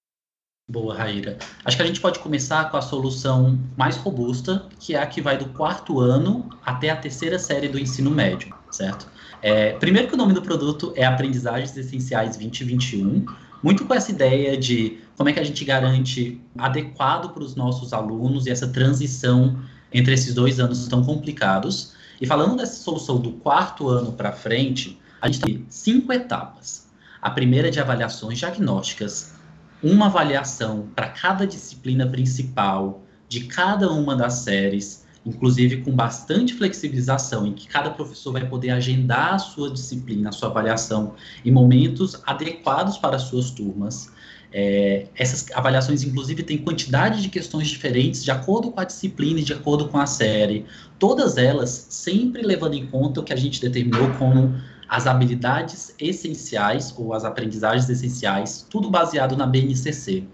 Boa, 0.70 0.94
Raíra. 0.94 1.38
Acho 1.64 1.78
que 1.78 1.82
a 1.82 1.86
gente 1.86 1.98
pode 1.98 2.18
começar 2.18 2.70
com 2.70 2.76
a 2.76 2.82
solução 2.82 3.58
mais 3.74 3.96
robusta, 3.96 4.66
que 4.78 4.94
é 4.94 5.00
a 5.00 5.06
que 5.06 5.18
vai 5.18 5.38
do 5.38 5.46
quarto 5.46 5.98
ano 5.98 6.46
até 6.62 6.90
a 6.90 6.96
terceira 6.96 7.38
série 7.38 7.68
do 7.68 7.78
ensino 7.78 8.10
médio, 8.10 8.54
certo? 8.70 9.08
É, 9.40 9.72
primeiro 9.72 10.08
que 10.08 10.14
o 10.14 10.16
nome 10.18 10.34
do 10.34 10.42
produto 10.42 10.92
é 10.94 11.06
Aprendizagens 11.06 11.74
Essenciais 11.74 12.36
2021, 12.36 13.24
muito 13.62 13.86
com 13.86 13.94
essa 13.94 14.10
ideia 14.10 14.58
de 14.58 14.98
como 15.16 15.30
é 15.30 15.32
que 15.32 15.40
a 15.40 15.42
gente 15.42 15.64
garante 15.64 16.38
adequado 16.58 17.32
para 17.32 17.42
os 17.42 17.56
nossos 17.56 17.94
alunos 17.94 18.44
e 18.44 18.50
essa 18.50 18.68
transição 18.68 19.58
entre 19.90 20.12
esses 20.12 20.34
dois 20.34 20.60
anos 20.60 20.86
tão 20.86 21.02
complicados. 21.02 21.94
E 22.20 22.26
falando 22.26 22.58
dessa 22.58 22.82
solução 22.82 23.18
do 23.18 23.32
quarto 23.32 23.88
ano 23.88 24.12
para 24.12 24.32
frente, 24.32 25.00
a 25.22 25.28
gente 25.28 25.40
tem 25.40 25.66
cinco 25.70 26.12
etapas. 26.12 26.86
A 27.22 27.30
primeira 27.30 27.68
é 27.68 27.70
de 27.70 27.80
avaliações 27.80 28.38
diagnósticas 28.38 29.37
uma 29.82 30.06
avaliação 30.06 30.88
para 30.94 31.08
cada 31.08 31.46
disciplina 31.46 32.06
principal 32.06 33.02
de 33.28 33.44
cada 33.44 33.90
uma 33.90 34.16
das 34.16 34.34
séries, 34.34 35.06
inclusive 35.24 35.78
com 35.78 35.92
bastante 35.92 36.54
flexibilização, 36.54 37.46
em 37.46 37.52
que 37.52 37.68
cada 37.68 37.90
professor 37.90 38.32
vai 38.32 38.46
poder 38.48 38.70
agendar 38.70 39.34
a 39.34 39.38
sua 39.38 39.70
disciplina, 39.70 40.30
a 40.30 40.32
sua 40.32 40.48
avaliação, 40.48 41.14
em 41.44 41.50
momentos 41.50 42.20
adequados 42.26 42.96
para 42.96 43.16
as 43.16 43.22
suas 43.22 43.50
turmas. 43.50 44.10
É, 44.50 45.06
essas 45.14 45.46
avaliações, 45.52 46.02
inclusive, 46.02 46.42
têm 46.42 46.56
quantidade 46.56 47.20
de 47.20 47.28
questões 47.28 47.68
diferentes 47.68 48.24
de 48.24 48.30
acordo 48.30 48.70
com 48.70 48.80
a 48.80 48.84
disciplina 48.84 49.40
e 49.40 49.44
de 49.44 49.52
acordo 49.52 49.88
com 49.88 49.98
a 49.98 50.06
série. 50.06 50.64
Todas 50.98 51.36
elas 51.36 51.86
sempre 51.90 52.42
levando 52.42 52.72
em 52.74 52.86
conta 52.86 53.20
o 53.20 53.22
que 53.22 53.32
a 53.32 53.36
gente 53.36 53.60
determinou 53.60 54.10
como 54.14 54.58
as 54.88 55.06
habilidades 55.06 55.94
essenciais 55.98 56.94
ou 56.96 57.12
as 57.12 57.24
aprendizagens 57.24 57.88
essenciais, 57.88 58.66
tudo 58.70 58.90
baseado 58.90 59.36
na 59.36 59.46
BNCC. 59.46 60.24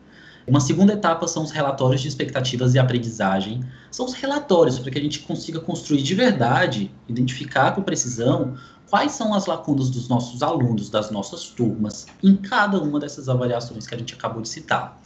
Uma 0.46 0.60
segunda 0.60 0.92
etapa 0.92 1.26
são 1.26 1.42
os 1.42 1.50
relatórios 1.50 2.02
de 2.02 2.08
expectativas 2.08 2.74
e 2.74 2.78
aprendizagem. 2.78 3.64
São 3.90 4.04
os 4.04 4.12
relatórios 4.12 4.78
para 4.78 4.90
que 4.90 4.98
a 4.98 5.02
gente 5.02 5.20
consiga 5.20 5.58
construir 5.58 6.02
de 6.02 6.14
verdade, 6.14 6.90
identificar 7.08 7.72
com 7.72 7.82
precisão 7.82 8.54
quais 8.90 9.12
são 9.12 9.34
as 9.34 9.46
lacunas 9.46 9.88
dos 9.90 10.06
nossos 10.06 10.42
alunos, 10.42 10.90
das 10.90 11.10
nossas 11.10 11.46
turmas, 11.46 12.06
em 12.22 12.36
cada 12.36 12.80
uma 12.80 13.00
dessas 13.00 13.28
avaliações 13.28 13.86
que 13.86 13.94
a 13.94 13.98
gente 13.98 14.14
acabou 14.14 14.42
de 14.42 14.48
citar. 14.48 15.00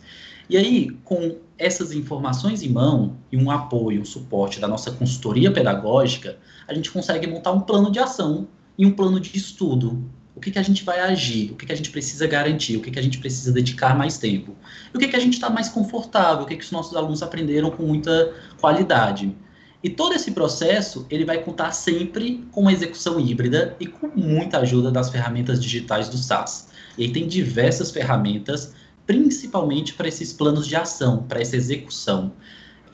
E 0.51 0.57
aí, 0.57 0.91
com 1.05 1.37
essas 1.57 1.93
informações 1.93 2.63
em 2.63 2.71
mão 2.71 3.17
e 3.31 3.37
um 3.37 3.51
apoio, 3.51 4.01
um 4.01 4.05
suporte 4.05 4.59
da 4.59 4.67
nossa 4.67 4.91
consultoria 4.91 5.53
pedagógica, 5.53 6.37
a 6.67 6.75
gente 6.75 6.91
consegue 6.91 7.27
montar 7.27 7.53
um 7.53 7.61
plano 7.61 7.91
de 7.91 7.99
ação 7.99 8.49
e 8.79 8.87
um 8.87 8.93
plano 8.93 9.19
de 9.19 9.37
estudo. 9.37 10.03
O 10.37 10.41
que, 10.41 10.53
que 10.53 10.59
a 10.59 10.63
gente 10.63 10.85
vai 10.85 11.01
agir, 11.01 11.51
o 11.51 11.57
que, 11.57 11.67
que 11.67 11.73
a 11.73 11.77
gente 11.77 11.91
precisa 11.91 12.25
garantir, 12.25 12.77
o 12.77 12.81
que, 12.81 12.93
que 12.93 12.99
a 12.99 13.03
gente 13.03 13.19
precisa 13.19 13.51
dedicar 13.51 13.99
mais 13.99 14.19
tempo, 14.19 14.55
e 14.95 14.97
o 14.97 15.01
que, 15.01 15.09
que 15.09 15.17
a 15.17 15.19
gente 15.19 15.35
está 15.35 15.51
mais 15.51 15.69
confortável, 15.69 16.45
o 16.45 16.47
que, 16.47 16.57
que 16.57 16.65
os 16.65 16.71
nossos 16.71 16.97
alunos 16.97 17.21
aprenderam 17.25 17.73
com 17.73 17.83
muita 17.83 18.33
qualidade. 18.61 19.35
E 19.83 19.91
todo 19.91 20.15
esse 20.15 20.31
processo, 20.31 21.07
ele 21.11 21.25
vai 21.25 21.39
contar 21.39 21.73
sempre 21.73 22.47
com 22.53 22.63
uma 22.63 22.73
execução 22.73 23.19
híbrida 23.19 23.77
e 23.81 23.87
com 23.87 24.09
muita 24.15 24.59
ajuda 24.59 24.93
das 24.93 25.11
ferramentas 25.11 25.61
digitais 25.61 26.09
do 26.09 26.17
SAS. 26.17 26.69
E 26.97 27.05
aí 27.05 27.13
tem 27.13 27.27
diversas 27.27 27.91
ferramentas, 27.91 28.75
principalmente 29.07 29.95
para 29.95 30.07
esses 30.07 30.33
planos 30.33 30.67
de 30.67 30.77
ação, 30.77 31.25
para 31.25 31.41
essa 31.41 31.57
execução. 31.57 32.33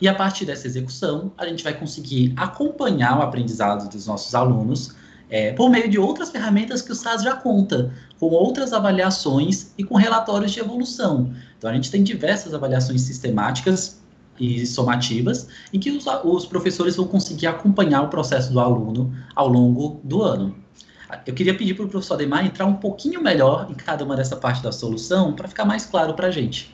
E 0.01 0.09
a 0.09 0.15
partir 0.15 0.45
dessa 0.45 0.67
execução, 0.67 1.33
a 1.37 1.47
gente 1.47 1.63
vai 1.63 1.75
conseguir 1.75 2.33
acompanhar 2.37 3.19
o 3.19 3.23
aprendizado 3.23 3.89
dos 3.89 4.07
nossos 4.07 4.35
alunos 4.35 4.95
é, 5.35 5.53
por 5.53 5.69
meio 5.69 5.89
de 5.89 5.99
outras 5.99 6.31
ferramentas 6.31 6.81
que 6.81 6.93
o 6.93 6.95
SAS 6.95 7.25
já 7.25 7.35
conta, 7.35 7.93
com 8.21 8.27
outras 8.27 8.73
avaliações 8.73 9.75
e 9.77 9.83
com 9.83 9.97
relatórios 9.97 10.53
de 10.53 10.61
evolução. 10.61 11.35
Então, 11.59 11.69
a 11.69 11.75
gente 11.75 11.91
tem 11.91 12.05
diversas 12.05 12.55
avaliações 12.55 13.01
sistemáticas 13.01 14.01
e 14.39 14.65
somativas, 14.65 15.49
em 15.73 15.81
que 15.81 15.91
os, 15.91 16.07
os 16.23 16.47
professores 16.47 16.95
vão 16.95 17.09
conseguir 17.09 17.49
acompanhar 17.49 18.03
o 18.03 18.09
processo 18.09 18.53
do 18.53 18.61
aluno 18.61 19.13
ao 19.35 19.49
longo 19.49 20.01
do 20.05 20.23
ano. 20.23 20.55
Eu 21.27 21.35
queria 21.35 21.57
pedir 21.57 21.75
para 21.75 21.87
o 21.87 21.89
professor 21.89 22.15
Ademar 22.15 22.47
entrar 22.47 22.67
um 22.67 22.77
pouquinho 22.77 23.21
melhor 23.21 23.69
em 23.69 23.75
cada 23.75 24.05
uma 24.05 24.15
dessa 24.15 24.37
parte 24.37 24.63
da 24.63 24.71
solução, 24.71 25.35
para 25.35 25.49
ficar 25.49 25.65
mais 25.65 25.85
claro 25.85 26.15
para 26.15 26.29
a 26.29 26.31
gente. 26.31 26.73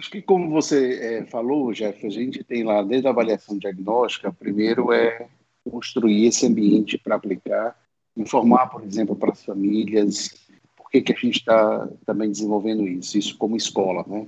Acho 0.00 0.12
que, 0.12 0.22
como 0.22 0.48
você 0.48 0.94
é, 1.02 1.26
falou, 1.26 1.72
Jeff, 1.72 2.06
a 2.06 2.10
gente 2.10 2.44
tem 2.44 2.62
lá, 2.62 2.84
desde 2.84 3.08
a 3.08 3.10
avaliação 3.10 3.58
diagnóstica, 3.58 4.32
primeiro 4.32 4.92
é 4.92 5.26
construir 5.70 6.26
esse 6.26 6.46
ambiente 6.46 6.98
para 6.98 7.16
aplicar, 7.16 7.76
informar, 8.16 8.68
por 8.68 8.82
exemplo, 8.82 9.14
para 9.14 9.32
as 9.32 9.44
famílias 9.44 10.48
por 10.88 10.92
que, 10.92 11.02
que 11.02 11.12
a 11.12 11.16
gente 11.16 11.40
está 11.40 11.86
também 12.06 12.30
desenvolvendo 12.30 12.88
isso, 12.88 13.18
isso 13.18 13.36
como 13.36 13.56
escola, 13.56 14.04
né? 14.06 14.26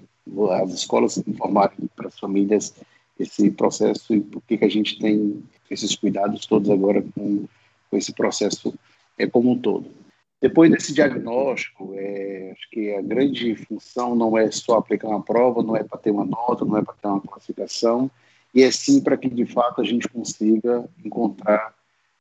As 0.63 0.73
escolas 0.75 1.17
informarem 1.27 1.89
para 1.97 2.09
as 2.09 2.19
famílias 2.19 2.75
esse 3.19 3.51
processo 3.51 4.15
e 4.15 4.21
por 4.21 4.43
que, 4.43 4.59
que 4.59 4.65
a 4.67 4.69
gente 4.69 4.99
tem 4.99 5.43
esses 5.71 5.97
cuidados 5.97 6.45
todos 6.45 6.69
agora 6.69 7.03
com, 7.15 7.47
com 7.91 7.97
esse 7.97 8.13
processo 8.13 8.75
é, 9.19 9.27
como 9.27 9.51
um 9.51 9.59
todo. 9.59 9.91
Depois 10.39 10.71
desse 10.71 10.93
diagnóstico, 10.93 11.95
é, 11.95 12.53
acho 12.53 12.69
que 12.71 12.95
a 12.95 13.01
grande 13.01 13.57
função 13.57 14.15
não 14.15 14.37
é 14.37 14.51
só 14.51 14.77
aplicar 14.77 15.09
uma 15.09 15.23
prova, 15.23 15.63
não 15.63 15.75
é 15.75 15.83
para 15.83 15.99
ter 15.99 16.11
uma 16.11 16.27
nota, 16.27 16.65
não 16.65 16.77
é 16.77 16.83
para 16.83 16.95
ter 16.95 17.09
uma 17.09 17.21
classificação, 17.23 18.11
e 18.55 18.63
é 18.63 18.71
sim 18.71 19.01
para 19.01 19.17
que 19.17 19.29
de 19.29 19.47
fato 19.47 19.81
a 19.81 19.85
gente 19.85 20.09
consiga 20.09 20.89
encontrar 21.05 21.75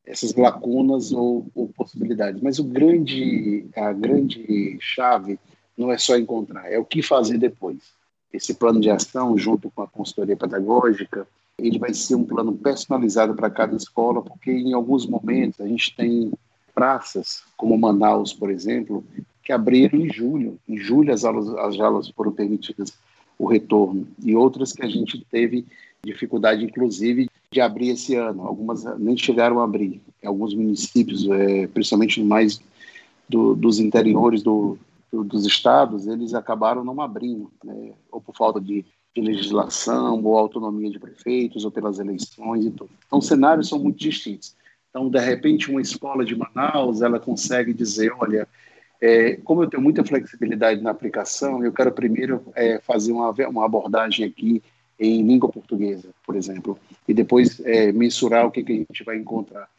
essas 0.06 0.34
lacunas 0.34 1.12
ou, 1.12 1.46
ou, 1.54 1.68
possibilidades. 1.70 2.42
Mas 2.42 2.58
o 2.58 2.64
grande, 2.64 3.68
a 3.76 3.94
grande 3.94 4.78
chave 4.82 5.40
não 5.78 5.92
é 5.92 5.98
só 5.98 6.18
encontrar, 6.18 6.72
é 6.72 6.78
o 6.80 6.86
que 6.86 7.02
fazer 7.02 7.38
depois. 7.38 7.78
Esse 8.34 8.54
plano 8.54 8.80
de 8.80 8.90
ação, 8.90 9.38
junto 9.38 9.70
com 9.72 9.82
a 9.82 9.88
consultoria 9.88 10.36
pedagógica, 10.36 11.28
ele 11.58 11.78
vai 11.78 11.94
ser 11.94 12.16
um 12.16 12.24
plano 12.24 12.54
personalizado 12.54 13.36
para 13.36 13.50
cada 13.50 13.76
escola, 13.76 14.22
porque 14.22 14.52
em 14.52 14.74
alguns 14.74 15.06
momentos 15.06 15.60
a 15.62 15.68
gente 15.68 15.96
tem 15.96 16.32
praças, 16.74 17.44
como 17.58 17.78
Manaus, 17.78 18.34
por 18.34 18.50
exemplo, 18.50 19.04
que 19.44 19.52
abriram 19.52 20.00
em 20.00 20.12
julho. 20.12 20.60
Em 20.68 20.78
julho 20.78 21.14
as 21.14 21.24
aulas, 21.24 21.50
as 21.50 21.80
aulas 21.80 22.10
foram 22.10 22.32
permitidas 22.32 22.94
o 23.38 23.48
retorno, 23.48 24.08
e 24.22 24.36
outras 24.36 24.74
que 24.74 24.84
a 24.84 24.90
gente 24.90 25.26
teve 25.32 25.66
dificuldade, 26.03 26.63
inclusive, 26.63 27.29
de 27.51 27.62
abrir 27.62 27.89
esse 27.89 28.15
ano. 28.15 28.46
Algumas 28.46 28.84
nem 29.00 29.18
chegaram 29.18 29.60
a 29.60 29.63
abrir. 29.63 30.01
Alguns 30.24 30.53
municípios, 30.53 31.27
é, 31.29 31.68
principalmente 31.68 32.22
mais 32.24 32.62
do, 33.27 33.56
dos 33.56 33.79
interiores 33.79 34.41
do, 34.41 34.77
do, 35.12 35.24
dos 35.24 35.46
estados, 35.46 36.08
eles 36.08 36.34
acabaram 36.34 36.84
não 36.84 37.00
abrindo, 37.01 37.51
né? 37.63 37.94
ou 38.12 38.20
por 38.22 38.36
falta 38.36 38.60
de, 38.60 38.86
de 39.15 39.22
legislação 39.22 40.24
ou 40.24 40.38
autonomia 40.38 40.89
de 40.89 41.00
prefeitos 41.00 41.65
ou 41.65 41.72
pelas 41.72 42.00
eleições 42.00 42.65
e 42.65 42.72
tudo. 42.72 42.89
Então, 43.06 43.20
os 43.20 43.27
cenários 43.27 43.70
são 43.70 43.79
muito 43.79 44.00
distintos. 44.00 44.56
Então, 44.89 45.10
de 45.10 45.20
repente, 45.20 45.70
uma 45.70 45.82
escola 45.82 46.25
de 46.25 46.36
Manaus, 46.36 47.01
ela 47.01 47.20
consegue 47.20 47.74
dizer, 47.74 48.12
olha, 48.18 48.48
é, 49.00 49.36
como 49.44 49.63
eu 49.63 49.70
tenho 49.70 49.84
muita 49.84 50.03
flexibilidade 50.03 50.82
na 50.82 50.91
aplicação, 50.91 51.63
eu 51.63 51.72
quero 51.72 51.91
primeiro 51.91 52.44
é, 52.56 52.79
fazer 52.79 53.12
uma, 53.12 53.32
uma 53.48 53.65
abordagem 53.65 54.25
aqui 54.25 54.62
em 55.00 55.22
língua 55.24 55.50
portuguesa, 55.50 56.10
por 56.25 56.36
exemplo, 56.36 56.77
e 57.08 57.13
depois 57.13 57.60
é, 57.62 57.91
mensurar 57.91 58.46
o 58.46 58.51
que, 58.51 58.63
que 58.63 58.74
a 58.74 58.75
gente 58.75 59.03
vai 59.03 59.18
encontrar. 59.18 59.70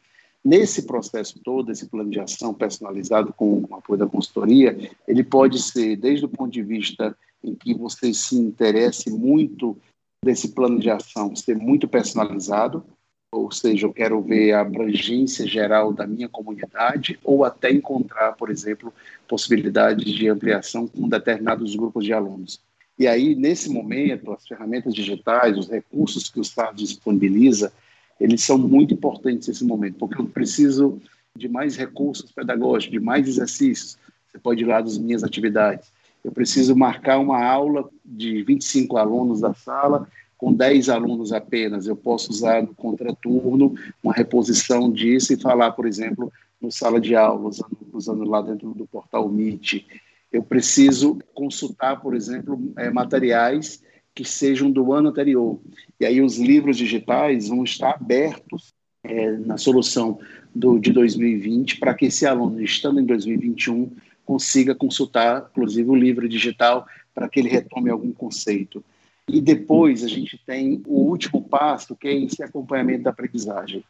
Nesse 0.43 0.87
processo 0.87 1.39
todo, 1.45 1.71
esse 1.71 1.87
plano 1.87 2.11
de 2.11 2.19
ação 2.19 2.55
personalizado 2.55 3.33
com 3.33 3.63
o 3.69 3.75
apoio 3.75 3.99
da 3.99 4.07
consultoria, 4.07 4.77
ele 5.07 5.23
pode 5.23 5.61
ser, 5.61 5.97
desde 5.97 6.25
o 6.25 6.29
ponto 6.29 6.51
de 6.51 6.63
vista 6.63 7.15
em 7.45 7.55
que 7.55 7.75
você 7.75 8.15
se 8.15 8.37
interesse 8.37 9.11
muito 9.11 9.77
desse 10.25 10.49
plano 10.53 10.79
de 10.79 10.91
ação, 10.91 11.37
ser 11.37 11.57
muito 11.57 11.87
personalizado, 11.87 12.85
ou 13.33 13.53
seja, 13.53 13.87
eu 13.87 13.93
quero 13.93 14.21
ver 14.21 14.53
a 14.53 14.63
abrangência 14.63 15.47
geral 15.47 15.93
da 15.93 16.07
minha 16.07 16.29
comunidade, 16.29 17.19
ou 17.23 17.45
até 17.45 17.71
encontrar, 17.71 18.33
por 18.33 18.51
exemplo, 18.51 18.93
possibilidades 19.29 20.13
de 20.13 20.29
ampliação 20.29 20.89
com 20.89 21.09
determinados 21.09 21.77
grupos 21.77 22.05
de 22.05 22.13
alunos. 22.13 22.61
E 23.01 23.07
aí, 23.07 23.35
nesse 23.35 23.71
momento, 23.71 24.31
as 24.31 24.47
ferramentas 24.47 24.95
digitais, 24.95 25.57
os 25.57 25.71
recursos 25.71 26.29
que 26.29 26.39
o 26.39 26.43
Estado 26.43 26.77
disponibiliza, 26.77 27.73
eles 28.21 28.43
são 28.43 28.59
muito 28.59 28.93
importantes 28.93 29.49
nesse 29.49 29.65
momento, 29.65 29.97
porque 29.97 30.21
eu 30.21 30.27
preciso 30.27 31.01
de 31.35 31.49
mais 31.49 31.77
recursos 31.77 32.31
pedagógicos, 32.31 32.93
de 32.93 33.01
mais 33.01 33.27
exercícios. 33.27 33.97
Você 34.31 34.39
pode 34.39 34.63
ir 34.63 34.67
lá 34.67 34.83
das 34.83 34.99
minhas 34.99 35.25
atividades. 35.25 35.91
Eu 36.23 36.31
preciso 36.31 36.77
marcar 36.77 37.19
uma 37.19 37.43
aula 37.43 37.89
de 38.05 38.43
25 38.43 38.99
alunos 38.99 39.41
da 39.41 39.55
sala, 39.55 40.07
com 40.37 40.53
10 40.53 40.91
alunos 40.91 41.33
apenas. 41.33 41.87
Eu 41.87 41.97
posso 41.97 42.31
usar 42.31 42.63
no 42.63 42.75
contraturno 42.75 43.77
uma 44.05 44.13
reposição 44.13 44.93
disso 44.93 45.33
e 45.33 45.41
falar, 45.41 45.73
por 45.73 45.87
exemplo, 45.87 46.31
no 46.61 46.71
sala 46.71 47.01
de 47.01 47.17
aula, 47.17 47.49
usando, 47.49 47.79
usando 47.95 48.25
lá 48.25 48.43
dentro 48.43 48.75
do 48.75 48.87
portal 48.87 49.27
Meet. 49.27 49.87
Eu 50.33 50.43
preciso 50.43 51.19
consultar, 51.35 52.01
por 52.01 52.15
exemplo, 52.15 52.73
é, 52.77 52.91
materiais 52.91 53.83
que 54.15 54.25
sejam 54.25 54.71
do 54.71 54.93
ano 54.93 55.09
anterior. 55.09 55.61
E 55.99 56.05
aí 56.05 56.21
os 56.21 56.39
livros 56.39 56.77
digitais 56.77 57.49
vão 57.49 57.65
estar 57.65 57.95
abertos 57.95 58.73
é, 59.03 59.33
na 59.39 59.57
solução 59.57 60.19
do, 60.55 60.79
de 60.79 60.93
2020 60.93 61.79
para 61.79 61.95
que 61.95 62.07
esse 62.07 62.27
aluno, 62.27 62.61
estando 62.61 63.01
em 63.01 63.05
2021, 63.05 63.91
consiga 64.25 64.75
consultar, 64.75 65.49
inclusive, 65.51 65.89
o 65.89 65.95
livro 65.95 66.29
digital 66.29 66.87
para 67.15 67.29
que 67.29 67.41
ele 67.41 67.49
retome 67.49 67.91
algum 67.91 68.13
conceito. 68.13 68.85
E 69.29 69.41
depois 69.41 70.05
a 70.05 70.09
gente 70.09 70.41
tem 70.45 70.83
o 70.87 71.01
último 71.01 71.43
passo, 71.43 71.97
que 71.97 72.09
é 72.09 72.15
esse 72.15 72.43
acompanhamento 72.43 73.05
da 73.05 73.11
aprendizagem. 73.11 73.85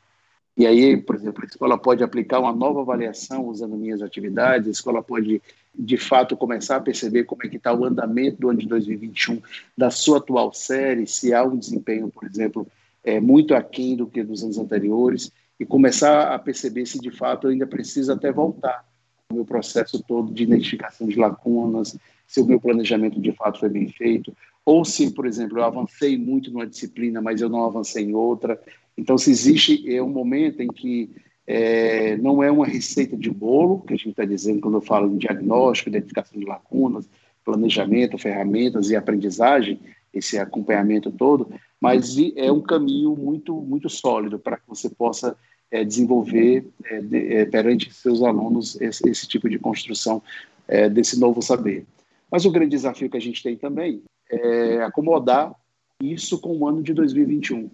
E 0.60 0.66
aí, 0.66 0.94
por 0.94 1.16
exemplo, 1.16 1.42
a 1.42 1.46
escola 1.46 1.78
pode 1.78 2.04
aplicar 2.04 2.38
uma 2.38 2.52
nova 2.52 2.82
avaliação 2.82 3.46
usando 3.46 3.78
minhas 3.78 4.02
atividades, 4.02 4.68
a 4.68 4.70
escola 4.70 5.02
pode, 5.02 5.40
de 5.74 5.96
fato, 5.96 6.36
começar 6.36 6.76
a 6.76 6.80
perceber 6.82 7.24
como 7.24 7.42
é 7.42 7.48
que 7.48 7.56
está 7.56 7.72
o 7.72 7.82
andamento 7.82 8.42
do 8.42 8.50
ano 8.50 8.58
de 8.58 8.66
2021 8.66 9.40
da 9.74 9.90
sua 9.90 10.18
atual 10.18 10.52
série, 10.52 11.06
se 11.06 11.32
há 11.32 11.42
um 11.42 11.56
desempenho, 11.56 12.10
por 12.10 12.26
exemplo, 12.26 12.66
é, 13.02 13.18
muito 13.18 13.54
aquém 13.54 13.96
do 13.96 14.06
que 14.06 14.22
dos 14.22 14.44
anos 14.44 14.58
anteriores, 14.58 15.32
e 15.58 15.64
começar 15.64 16.34
a 16.34 16.38
perceber 16.38 16.84
se, 16.84 17.00
de 17.00 17.10
fato, 17.10 17.48
ainda 17.48 17.66
precisa 17.66 18.12
até 18.12 18.30
voltar 18.30 18.84
o 19.32 19.36
meu 19.36 19.46
processo 19.46 20.04
todo 20.06 20.30
de 20.30 20.42
identificação 20.42 21.08
de 21.08 21.18
lacunas, 21.18 21.96
se 22.26 22.38
o 22.38 22.44
meu 22.44 22.60
planejamento, 22.60 23.18
de 23.18 23.32
fato, 23.32 23.60
foi 23.60 23.70
bem 23.70 23.88
feito, 23.88 24.36
ou 24.62 24.84
se, 24.84 25.10
por 25.10 25.24
exemplo, 25.24 25.58
eu 25.58 25.64
avancei 25.64 26.18
muito 26.18 26.50
numa 26.50 26.66
disciplina, 26.66 27.22
mas 27.22 27.40
eu 27.40 27.48
não 27.48 27.64
avancei 27.64 28.04
em 28.04 28.14
outra, 28.14 28.60
então, 28.96 29.16
se 29.16 29.30
existe 29.30 29.94
é 29.94 30.02
um 30.02 30.10
momento 30.10 30.62
em 30.62 30.68
que 30.68 31.10
é, 31.46 32.16
não 32.18 32.42
é 32.42 32.50
uma 32.50 32.66
receita 32.66 33.16
de 33.16 33.30
bolo, 33.30 33.80
que 33.80 33.94
a 33.94 33.96
gente 33.96 34.10
está 34.10 34.24
dizendo 34.24 34.60
quando 34.60 34.76
eu 34.76 34.80
falo 34.80 35.12
em 35.12 35.18
diagnóstico, 35.18 35.88
identificação 35.88 36.38
de 36.38 36.46
lacunas, 36.46 37.08
planejamento, 37.44 38.18
ferramentas 38.18 38.90
e 38.90 38.96
aprendizagem, 38.96 39.80
esse 40.12 40.38
acompanhamento 40.38 41.10
todo, 41.10 41.48
mas 41.80 42.16
é 42.36 42.52
um 42.52 42.60
caminho 42.60 43.16
muito, 43.16 43.54
muito 43.54 43.88
sólido 43.88 44.38
para 44.38 44.58
que 44.58 44.68
você 44.68 44.88
possa 44.90 45.36
é, 45.70 45.84
desenvolver 45.84 46.66
é, 46.84 47.00
de, 47.00 47.34
é, 47.34 47.44
perante 47.46 47.92
seus 47.92 48.22
alunos 48.22 48.80
esse, 48.80 49.08
esse 49.08 49.26
tipo 49.26 49.48
de 49.48 49.58
construção 49.58 50.22
é, 50.68 50.88
desse 50.88 51.18
novo 51.18 51.40
saber. 51.40 51.84
Mas 52.30 52.44
o 52.44 52.50
grande 52.50 52.70
desafio 52.70 53.08
que 53.08 53.16
a 53.16 53.20
gente 53.20 53.42
tem 53.42 53.56
também 53.56 54.02
é 54.30 54.82
acomodar 54.82 55.52
isso 56.00 56.38
com 56.38 56.56
o 56.56 56.68
ano 56.68 56.82
de 56.82 56.92
2021 56.92 57.64
o 57.64 57.70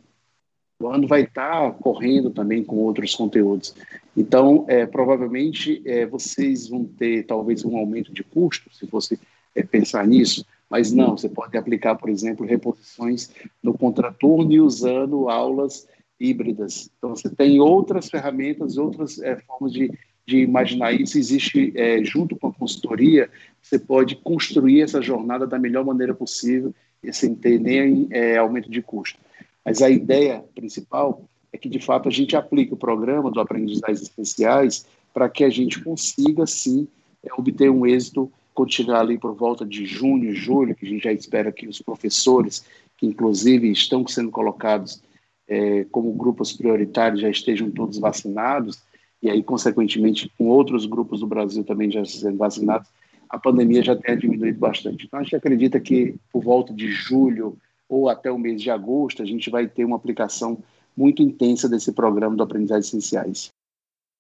ano 0.85 1.07
vai 1.09 1.23
estar 1.23 1.73
correndo 1.75 2.31
também 2.31 2.63
com 2.63 2.77
outros 2.77 3.15
conteúdos. 3.15 3.75
Então, 4.17 4.65
é, 4.69 4.85
provavelmente, 4.85 5.83
é, 5.87 6.05
vocês 6.05 6.69
vão 6.69 6.85
ter 6.85 7.25
talvez 7.25 7.65
um 7.65 7.77
aumento 7.77 8.13
de 8.13 8.23
custo, 8.23 8.73
se 8.75 8.87
fosse 8.87 9.19
é, 9.55 9.63
pensar 9.63 10.07
nisso, 10.07 10.45
mas 10.69 10.93
não, 10.93 11.17
você 11.17 11.29
pode 11.29 11.57
aplicar, 11.57 11.95
por 11.95 12.11
exemplo, 12.11 12.45
reposições 12.45 13.31
no 13.63 13.77
contraturno 13.77 14.53
e 14.53 14.61
usando 14.61 15.29
aulas 15.29 15.87
híbridas. 16.21 16.91
Então, 16.99 17.11
você 17.11 17.31
tem 17.31 17.61
outras 17.61 18.11
ferramentas, 18.11 18.77
outras 18.77 19.19
é, 19.21 19.37
formas 19.37 19.73
de, 19.73 19.91
de 20.27 20.39
imaginar 20.39 20.93
isso. 20.93 21.19
Existe, 21.19 21.73
é, 21.75 22.03
junto 22.05 22.37
com 22.37 22.49
a 22.49 22.53
consultoria, 22.53 23.31
você 23.63 23.79
pode 23.79 24.17
construir 24.17 24.83
essa 24.83 25.01
jornada 25.01 25.47
da 25.47 25.59
melhor 25.59 25.85
maneira 25.85 26.15
possível, 26.15 26.75
sem 27.13 27.35
ter 27.35 27.61
nem 27.61 28.09
é, 28.11 28.37
aumento 28.37 28.71
de 28.71 28.83
custo. 28.83 29.19
Mas 29.67 29.83
a 29.83 29.91
ideia 29.91 30.45
principal 30.55 31.29
é 31.53 31.59
que, 31.59 31.69
de 31.69 31.81
fato, 31.81 32.09
a 32.09 32.13
gente 32.13 32.37
aplique 32.37 32.73
o 32.73 32.77
programa 32.77 33.33
do 33.33 33.41
Aprendizagens 33.41 34.01
Especiais 34.01 34.87
para 35.13 35.29
que 35.29 35.43
a 35.43 35.51
gente 35.51 35.83
consiga, 35.83 36.47
sim, 36.47 36.87
é, 37.25 37.35
obter 37.37 37.69
um 37.69 37.85
êxito 37.85 38.31
quando 38.55 38.73
chegar 38.73 39.01
ali 39.01 39.19
por 39.19 39.35
volta 39.35 39.67
de 39.67 39.85
junho, 39.85 40.33
julho, 40.33 40.73
que 40.73 40.87
a 40.87 40.89
gente 40.89 41.03
já 41.03 41.13
espera 41.13 41.51
que 41.51 41.67
os 41.67 41.83
professores, 41.83 42.65
que 42.97 43.07
inclusive 43.07 43.69
estão 43.69 44.07
sendo 44.07 44.31
colocados 44.31 45.03
é, 45.49 45.85
como 45.91 46.13
grupos 46.13 46.53
prioritários, 46.53 47.21
já 47.21 47.29
estejam 47.29 47.69
todos 47.69 47.99
vacinados, 47.99 48.81
e 49.21 49.29
aí, 49.29 49.43
consequentemente, 49.43 50.31
com 50.39 50.47
outros 50.47 50.87
grupos 50.87 51.21
do 51.21 51.27
Brasil 51.27 51.65
também 51.65 51.91
já 51.91 52.05
sendo 52.05 52.39
vacinados, 52.39 52.89
a 53.29 53.37
pandemia 53.37 53.83
já 53.83 53.97
tenha 53.97 54.17
diminuído 54.17 54.59
bastante. 54.61 55.07
Então, 55.07 55.19
a 55.19 55.23
gente 55.25 55.35
acredita 55.35 55.81
que 55.81 56.15
por 56.33 56.45
volta 56.45 56.73
de 56.73 56.87
julho, 56.89 57.59
ou 57.89 58.09
até 58.09 58.31
o 58.31 58.39
mês 58.39 58.61
de 58.61 58.71
agosto, 58.71 59.23
a 59.23 59.27
gente 59.27 59.51
vai 59.51 59.67
ter 59.67 59.85
uma 59.85 59.97
aplicação 59.97 60.59
muito 60.97 61.23
intensa 61.23 61.69
desse 61.69 61.93
programa 61.93 62.37
do 62.37 62.43
Aprendizagem 62.43 62.81
Essenciais. 62.89 63.51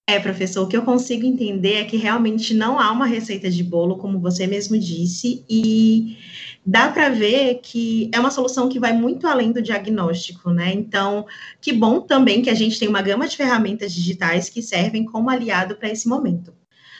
É, 0.08 0.20
professor, 0.20 0.62
o 0.62 0.68
que 0.68 0.76
eu 0.76 0.84
consigo 0.84 1.26
entender 1.26 1.74
é 1.74 1.84
que 1.84 1.96
realmente 1.96 2.54
não 2.54 2.78
há 2.78 2.92
uma 2.92 3.06
receita 3.06 3.50
de 3.50 3.64
bolo, 3.64 3.96
como 3.96 4.20
você 4.20 4.46
mesmo 4.46 4.78
disse, 4.78 5.44
e 5.50 6.16
dá 6.64 6.92
para 6.92 7.08
ver 7.08 7.58
que 7.60 8.08
é 8.14 8.20
uma 8.20 8.30
solução 8.30 8.68
que 8.68 8.78
vai 8.78 8.92
muito 8.92 9.26
além 9.26 9.50
do 9.50 9.60
diagnóstico, 9.60 10.50
né? 10.50 10.72
Então, 10.72 11.26
que 11.60 11.72
bom 11.72 12.00
também 12.00 12.40
que 12.40 12.50
a 12.50 12.54
gente 12.54 12.78
tem 12.78 12.86
uma 12.86 13.02
gama 13.02 13.26
de 13.26 13.36
ferramentas 13.36 13.92
digitais 13.92 14.48
que 14.48 14.62
servem 14.62 15.04
como 15.04 15.28
aliado 15.28 15.74
para 15.74 15.90
esse 15.90 16.08
momento. 16.08 16.54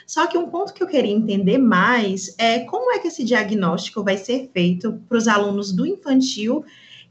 Só 0.07 0.25
que 0.25 0.37
um 0.37 0.49
ponto 0.49 0.73
que 0.73 0.81
eu 0.81 0.87
queria 0.87 1.11
entender 1.11 1.57
mais 1.57 2.33
é 2.37 2.61
como 2.61 2.93
é 2.93 2.99
que 2.99 3.09
esse 3.09 3.25
diagnóstico 3.25 4.01
vai 4.01 4.17
ser 4.17 4.49
feito 4.53 5.03
para 5.07 5.17
os 5.17 5.27
alunos 5.27 5.73
do 5.73 5.85
infantil 5.85 6.63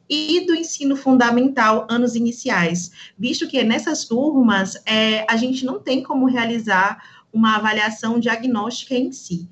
e 0.08 0.46
do 0.46 0.54
ensino 0.54 0.96
fundamental, 0.96 1.86
anos 1.90 2.14
iniciais, 2.14 2.90
visto 3.18 3.46
que 3.46 3.62
nessas 3.62 4.06
turmas 4.06 4.80
é, 4.86 5.30
a 5.30 5.36
gente 5.36 5.66
não 5.66 5.78
tem 5.78 6.02
como 6.02 6.26
realizar 6.26 7.02
uma 7.30 7.56
avaliação 7.56 8.18
diagnóstica 8.18 8.94
em 8.94 9.12
si. 9.12 9.46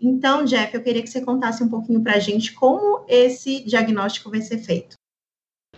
Então, 0.00 0.44
Jeff, 0.44 0.74
eu 0.74 0.82
queria 0.82 1.02
que 1.02 1.10
você 1.10 1.20
contasse 1.20 1.62
um 1.62 1.68
pouquinho 1.68 2.02
para 2.02 2.14
a 2.14 2.18
gente 2.18 2.54
como 2.54 3.04
esse 3.08 3.62
diagnóstico 3.64 4.30
vai 4.30 4.40
ser 4.40 4.58
feito. 4.58 4.96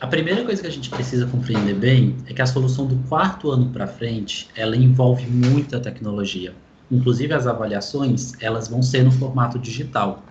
A 0.01 0.07
primeira 0.07 0.45
coisa 0.45 0.63
que 0.63 0.69
a 0.69 0.71
gente 0.71 0.89
precisa 0.89 1.27
compreender 1.27 1.75
bem 1.75 2.17
é 2.27 2.33
que 2.33 2.43
a 2.43 2.47
solução 2.47 2.87
do 2.87 2.97
quarto 3.09 3.51
ano 3.51 3.73
para 3.73 3.89
frente, 3.89 4.49
ela 4.55 4.77
envolve 4.77 5.27
muita 5.27 5.81
tecnologia. 5.81 6.55
Inclusive 6.91 7.33
as 7.35 7.47
avaliações, 7.47 8.33
elas 8.41 8.69
vão 8.69 8.83
ser 8.83 9.05
no 9.05 9.13
formato 9.13 9.59
digital. 9.59 10.25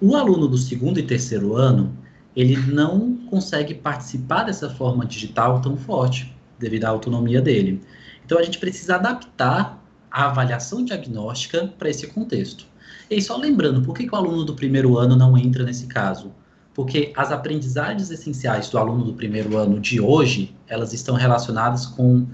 O 0.00 0.14
aluno 0.16 0.46
do 0.46 0.56
segundo 0.56 0.98
e 1.00 1.02
terceiro 1.02 1.56
ano, 1.56 1.92
ele 2.36 2.56
não 2.56 3.16
consegue 3.28 3.74
participar 3.74 4.44
dessa 4.44 4.70
forma 4.70 5.04
digital 5.04 5.60
tão 5.60 5.76
forte, 5.76 6.32
devido 6.58 6.84
à 6.84 6.88
autonomia 6.90 7.42
dele. 7.42 7.80
Então 8.24 8.38
a 8.38 8.42
gente 8.42 8.58
precisa 8.58 8.94
adaptar 8.94 9.82
a 10.10 10.26
avaliação 10.26 10.84
diagnóstica 10.84 11.72
para 11.78 11.90
esse 11.90 12.06
contexto. 12.06 12.66
E 13.10 13.20
só 13.20 13.36
lembrando, 13.36 13.82
por 13.82 13.94
que, 13.94 14.06
que 14.06 14.14
o 14.14 14.16
aluno 14.16 14.44
do 14.44 14.54
primeiro 14.54 14.98
ano 14.98 15.16
não 15.16 15.36
entra 15.36 15.64
nesse 15.64 15.86
caso? 15.86 16.32
Porque 16.74 17.12
as 17.16 17.32
aprendizagens 17.32 18.10
essenciais 18.10 18.70
do 18.70 18.78
aluno 18.78 19.04
do 19.04 19.14
primeiro 19.14 19.56
ano 19.56 19.80
de 19.80 20.00
hoje, 20.00 20.54
elas 20.68 20.92
estão 20.92 21.16
relacionadas 21.16 21.86
com 21.86 22.26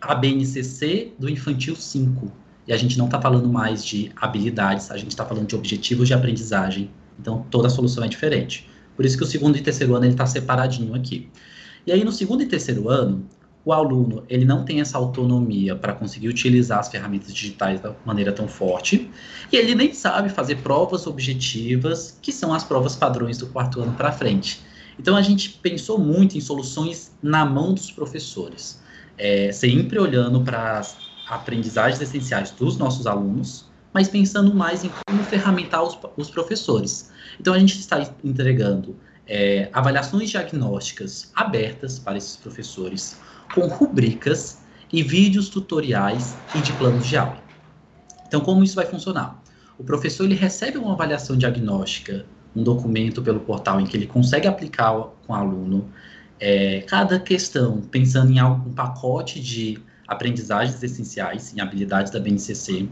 a 0.00 0.14
BNCC 0.14 1.12
do 1.18 1.28
infantil 1.28 1.74
5, 1.74 2.30
e 2.66 2.72
a 2.72 2.76
gente 2.76 2.96
não 2.96 3.06
está 3.06 3.20
falando 3.20 3.48
mais 3.48 3.84
de 3.84 4.10
habilidades, 4.16 4.90
a 4.90 4.96
gente 4.96 5.10
está 5.10 5.24
falando 5.24 5.46
de 5.46 5.54
objetivos 5.54 6.08
de 6.08 6.14
aprendizagem. 6.14 6.90
Então, 7.18 7.46
toda 7.50 7.68
solução 7.68 8.02
é 8.04 8.08
diferente. 8.08 8.68
Por 8.96 9.04
isso 9.04 9.16
que 9.16 9.24
o 9.24 9.26
segundo 9.26 9.56
e 9.56 9.60
terceiro 9.60 9.94
ano 9.94 10.04
ele 10.04 10.12
está 10.12 10.26
separadinho 10.26 10.94
aqui. 10.94 11.28
E 11.86 11.92
aí 11.92 12.04
no 12.04 12.12
segundo 12.12 12.42
e 12.42 12.46
terceiro 12.46 12.88
ano, 12.88 13.28
o 13.64 13.72
aluno 13.72 14.24
ele 14.28 14.44
não 14.44 14.64
tem 14.64 14.80
essa 14.80 14.98
autonomia 14.98 15.74
para 15.74 15.92
conseguir 15.92 16.28
utilizar 16.28 16.78
as 16.78 16.88
ferramentas 16.88 17.32
digitais 17.32 17.80
da 17.80 17.94
maneira 18.04 18.32
tão 18.32 18.46
forte 18.46 19.10
e 19.50 19.56
ele 19.56 19.74
nem 19.74 19.92
sabe 19.92 20.28
fazer 20.28 20.56
provas 20.56 21.06
objetivas, 21.06 22.18
que 22.20 22.32
são 22.32 22.52
as 22.52 22.62
provas 22.62 22.94
padrões 22.94 23.38
do 23.38 23.46
quarto 23.46 23.80
ano 23.80 23.92
para 23.92 24.12
frente. 24.12 24.60
Então 24.98 25.16
a 25.16 25.22
gente 25.22 25.50
pensou 25.62 25.98
muito 25.98 26.36
em 26.38 26.40
soluções 26.40 27.12
na 27.22 27.44
mão 27.44 27.74
dos 27.74 27.90
professores, 27.90 28.80
é, 29.18 29.50
sempre 29.50 29.98
olhando 29.98 30.42
para 30.42 30.78
as 30.78 30.96
aprendizagens 31.28 32.00
essenciais 32.00 32.50
dos 32.50 32.76
nossos 32.76 33.06
alunos, 33.06 33.66
mas 33.92 34.08
pensando 34.08 34.54
mais 34.54 34.84
em 34.84 34.90
como 35.06 35.22
ferramentar 35.24 35.82
os, 35.82 35.98
os 36.16 36.30
professores. 36.30 37.10
Então 37.40 37.54
a 37.54 37.58
gente 37.58 37.78
está 37.78 38.06
entregando 38.22 38.96
é, 39.26 39.68
avaliações 39.72 40.30
diagnósticas 40.30 41.30
abertas 41.34 41.98
para 41.98 42.18
esses 42.18 42.36
professores, 42.36 43.18
com 43.54 43.66
rubricas 43.66 44.58
e 44.92 45.02
vídeos 45.02 45.48
tutoriais 45.48 46.36
e 46.54 46.60
de 46.60 46.72
planos 46.74 47.06
de 47.06 47.16
aula. 47.16 47.42
Então, 48.26 48.40
como 48.40 48.64
isso 48.64 48.74
vai 48.74 48.86
funcionar? 48.86 49.42
O 49.78 49.84
professor 49.84 50.24
ele 50.24 50.34
recebe 50.34 50.78
uma 50.78 50.92
avaliação 50.92 51.36
diagnóstica, 51.36 52.26
um 52.54 52.62
documento 52.62 53.22
pelo 53.22 53.40
portal 53.40 53.80
em 53.80 53.86
que 53.86 53.96
ele 53.96 54.06
consegue 54.06 54.46
aplicar 54.46 54.92
com 55.26 55.32
o 55.32 55.34
aluno 55.34 55.88
é, 56.38 56.80
cada 56.82 57.18
questão, 57.18 57.80
pensando 57.80 58.30
em 58.30 58.38
algum 58.38 58.72
pacote 58.72 59.40
de 59.40 59.78
aprendizagens 60.06 60.82
essenciais, 60.82 61.54
em 61.54 61.60
habilidades 61.60 62.12
da 62.12 62.20
BNCC. 62.20 62.88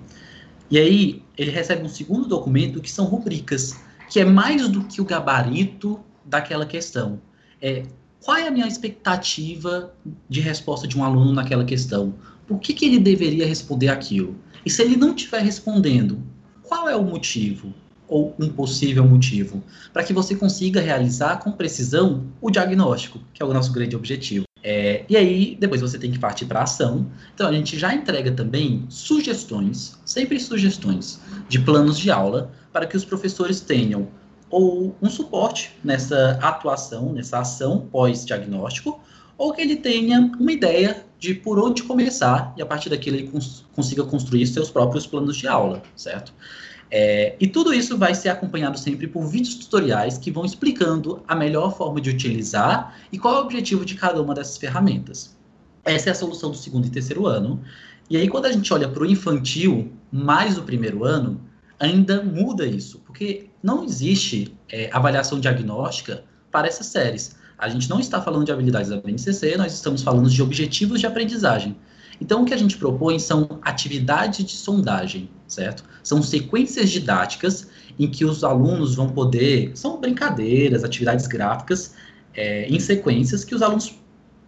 E 0.71 0.79
aí, 0.79 1.23
ele 1.37 1.51
recebe 1.51 1.85
um 1.85 1.89
segundo 1.89 2.27
documento 2.27 2.81
que 2.81 2.91
são 2.91 3.05
rubricas, 3.05 3.77
que 4.09 4.21
é 4.21 4.25
mais 4.25 4.69
do 4.69 4.85
que 4.85 5.01
o 5.01 5.05
gabarito 5.05 6.01
daquela 6.25 6.67
questão. 6.67 7.21
É 7.61 7.85
qual 8.23 8.37
é 8.37 8.47
a 8.47 8.51
minha 8.53 8.69
expectativa 8.69 9.93
de 10.29 10.41
resposta 10.41 10.87
de 10.87 10.97
um 10.97 11.03
aluno 11.03 11.33
naquela 11.33 11.65
questão? 11.65 12.15
Por 12.47 12.61
que, 12.61 12.73
que 12.73 12.85
ele 12.85 13.01
deveria 13.01 13.45
responder 13.45 13.89
aquilo? 13.89 14.37
E 14.65 14.71
se 14.71 14.81
ele 14.81 14.97
não 14.97 15.13
estiver 15.13 15.43
respondendo, 15.43 16.23
qual 16.63 16.89
é 16.89 16.95
o 16.95 17.03
motivo? 17.03 17.75
Ou 18.07 18.33
um 18.39 18.49
possível 18.49 19.05
motivo? 19.05 19.63
Para 19.93 20.05
que 20.05 20.13
você 20.13 20.37
consiga 20.37 20.81
realizar 20.81 21.39
com 21.39 21.51
precisão 21.51 22.27
o 22.41 22.49
diagnóstico, 22.49 23.19
que 23.35 23.43
é 23.43 23.47
o 23.47 23.53
nosso 23.53 23.73
grande 23.73 23.97
objetivo. 23.97 24.45
É, 24.63 25.05
e 25.09 25.17
aí, 25.17 25.57
depois 25.59 25.81
você 25.81 25.99
tem 25.99 26.11
que 26.11 26.19
partir 26.19 26.47
para 26.47 26.63
ação. 26.63 27.07
Então, 27.35 27.49
a 27.49 27.53
gente 27.53 27.79
já 27.79 27.93
entrega 27.93 28.31
também 28.31 28.85
sugestões, 28.89 29.99
sempre 30.05 30.39
sugestões, 30.39 31.21
de 31.49 31.59
planos 31.59 31.99
de 31.99 32.11
aula, 32.11 32.53
para 32.73 32.87
que 32.87 32.97
os 32.97 33.05
professores 33.05 33.61
tenham 33.61 34.09
ou 34.49 34.95
um 35.01 35.09
suporte 35.09 35.75
nessa 35.83 36.39
atuação, 36.43 37.13
nessa 37.13 37.41
ação 37.41 37.89
pós-diagnóstico, 37.91 39.01
ou 39.39 39.53
que 39.53 39.63
ele 39.63 39.77
tenha 39.77 40.31
uma 40.39 40.53
ideia 40.53 41.05
de 41.19 41.35
por 41.35 41.59
onde 41.59 41.83
começar 41.83 42.53
e 42.57 42.63
a 42.63 42.67
partir 42.67 42.91
daquilo 42.91 43.17
ele 43.17 43.29
cons 43.29 43.65
consiga 43.75 44.05
construir 44.05 44.47
seus 44.47 44.71
próprios 44.71 45.07
planos 45.07 45.37
de 45.37 45.49
aula, 45.49 45.83
certo? 45.97 46.35
É, 46.95 47.37
e 47.41 47.47
tudo 47.47 47.73
isso 47.73 47.97
vai 47.97 48.15
ser 48.15 48.29
acompanhado 48.29 48.79
sempre 48.79 49.07
por 49.07 49.27
vídeos 49.27 49.55
tutoriais 49.55 50.19
que 50.19 50.31
vão 50.31 50.45
explicando 50.45 51.23
a 51.27 51.35
melhor 51.35 51.75
forma 51.75 52.03
de 52.03 52.11
utilizar 52.11 52.99
e 53.11 53.19
qual 53.19 53.35
é 53.35 53.39
o 53.39 53.41
objetivo 53.41 53.83
de 53.83 53.95
cada 53.95 54.21
uma 54.21 54.35
dessas 54.35 54.59
ferramentas. 54.59 55.35
Essa 55.87 56.11
é 56.11 56.13
a 56.13 56.15
solução 56.15 56.51
do 56.51 56.57
segundo 56.59 56.87
e 56.87 56.91
terceiro 56.91 57.27
ano. 57.27 57.63
E 58.11 58.17
aí, 58.19 58.29
quando 58.29 58.45
a 58.45 58.53
gente 58.53 58.71
olha 58.75 58.87
para 58.87 59.03
o 59.05 59.07
infantil, 59.07 59.91
mais 60.13 60.59
o 60.59 60.65
primeiro 60.65 61.03
ano, 61.03 61.41
ainda 61.81 62.23
muda 62.23 62.67
isso, 62.67 63.01
porque 63.07 63.49
não 63.63 63.83
existe 63.85 64.55
é, 64.71 64.91
avaliação 64.93 65.41
diagnóstica 65.41 66.25
para 66.51 66.69
essas 66.69 66.89
séries. 66.89 67.37
A 67.57 67.71
gente 67.71 67.89
não 67.89 68.01
está 68.01 68.21
falando 68.21 68.45
de 68.45 68.53
habilidades 68.53 68.91
da 68.91 69.01
BNCC, 69.01 69.57
nós 69.57 69.73
estamos 69.73 70.03
falando 70.03 70.29
de 70.29 70.43
objetivos 70.43 71.01
de 71.01 71.07
aprendizagem. 71.07 71.75
Então, 72.23 72.43
o 72.43 72.45
que 72.45 72.55
a 72.55 72.57
gente 72.57 72.79
propõe 72.79 73.19
são 73.19 73.59
atividades 73.63 74.47
de 74.47 74.53
sondagem, 74.53 75.29
certo? 75.49 75.83
São 76.05 76.23
sequências 76.23 76.89
didáticas 76.89 77.67
em 77.99 78.09
que 78.09 78.25
os 78.25 78.45
alunos 78.45 78.95
vão 78.95 79.09
poder. 79.09 79.73
São 79.75 80.01
brincadeiras, 80.01 80.85
atividades 80.85 81.27
gráficas 81.27 81.95
é, 82.33 82.69
em 82.69 82.79
sequências 82.79 83.43
que 83.43 83.57
os 83.57 83.61
alunos 83.61 83.99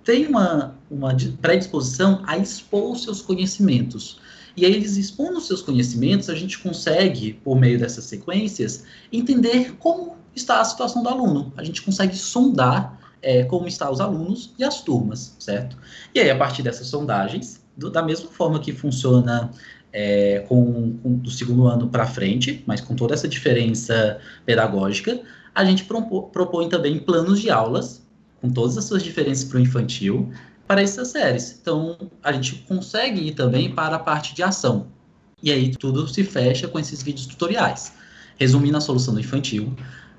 têm 0.05 0.29
uma, 0.29 0.79
uma 0.89 1.17
predisposição 1.43 2.23
a 2.29 2.39
expor 2.39 2.97
seus 2.97 3.21
conhecimentos. 3.21 4.21
E 4.57 4.65
aí, 4.65 4.73
eles 4.73 4.97
expondo 4.97 5.41
seus 5.41 5.61
conhecimentos, 5.61 6.31
a 6.31 6.35
gente 6.37 6.61
consegue, 6.61 7.33
por 7.43 7.59
meio 7.59 7.77
dessas 7.77 8.05
sequências, 8.05 8.85
entender 9.13 9.75
como 9.81 10.15
está 10.33 10.61
a 10.61 10.65
situação 10.65 11.03
do 11.03 11.09
aluno. 11.09 11.53
A 11.57 11.65
gente 11.65 11.83
consegue 11.83 12.15
sondar 12.15 13.01
é, 13.21 13.43
como 13.43 13.67
estão 13.67 13.91
os 13.91 14.01
alunos 14.01 14.55
e 14.57 14.63
as 14.63 14.81
turmas, 14.81 15.35
certo? 15.41 15.77
E 16.15 16.21
aí, 16.21 16.31
a 16.31 16.37
partir 16.37 16.63
dessas 16.63 16.87
sondagens, 16.87 17.64
do, 17.77 17.91
da 17.91 18.03
mesma 18.03 18.31
forma 18.31 18.59
que 18.59 18.73
funciona 18.73 19.51
é, 19.93 20.41
com, 20.49 20.97
com, 20.99 21.17
do 21.17 21.31
segundo 21.31 21.67
ano 21.67 21.89
para 21.89 22.07
frente, 22.07 22.63
mas 22.67 22.81
com 22.81 22.95
toda 22.95 23.15
essa 23.15 23.29
diferença 23.29 24.19
pedagógica, 24.45 25.21
a 25.55 25.65
gente 25.65 25.85
propô, 25.85 26.23
propõe 26.25 26.69
também 26.69 26.99
planos 26.99 27.41
de 27.41 27.51
aulas, 27.51 28.05
com 28.41 28.51
todas 28.51 28.77
as 28.77 28.85
suas 28.85 29.03
diferenças 29.03 29.45
para 29.45 29.59
o 29.59 29.61
infantil, 29.61 30.31
para 30.67 30.83
essas 30.83 31.09
séries. 31.09 31.59
Então, 31.61 31.97
a 32.23 32.33
gente 32.33 32.57
consegue 32.67 33.29
ir 33.29 33.35
também 33.35 33.73
para 33.73 33.97
a 33.97 33.99
parte 33.99 34.35
de 34.35 34.43
ação. 34.43 34.89
E 35.43 35.53
aí 35.53 35.75
tudo 35.77 36.09
se 36.09 36.25
fecha 36.25 36.67
com 36.67 36.79
esses 36.79 37.03
vídeos 37.03 37.27
tutoriais. 37.27 37.93
Resumindo 38.37 38.77
a 38.77 38.81
solução 38.81 39.15
do 39.15 39.21
infantil, 39.21 39.75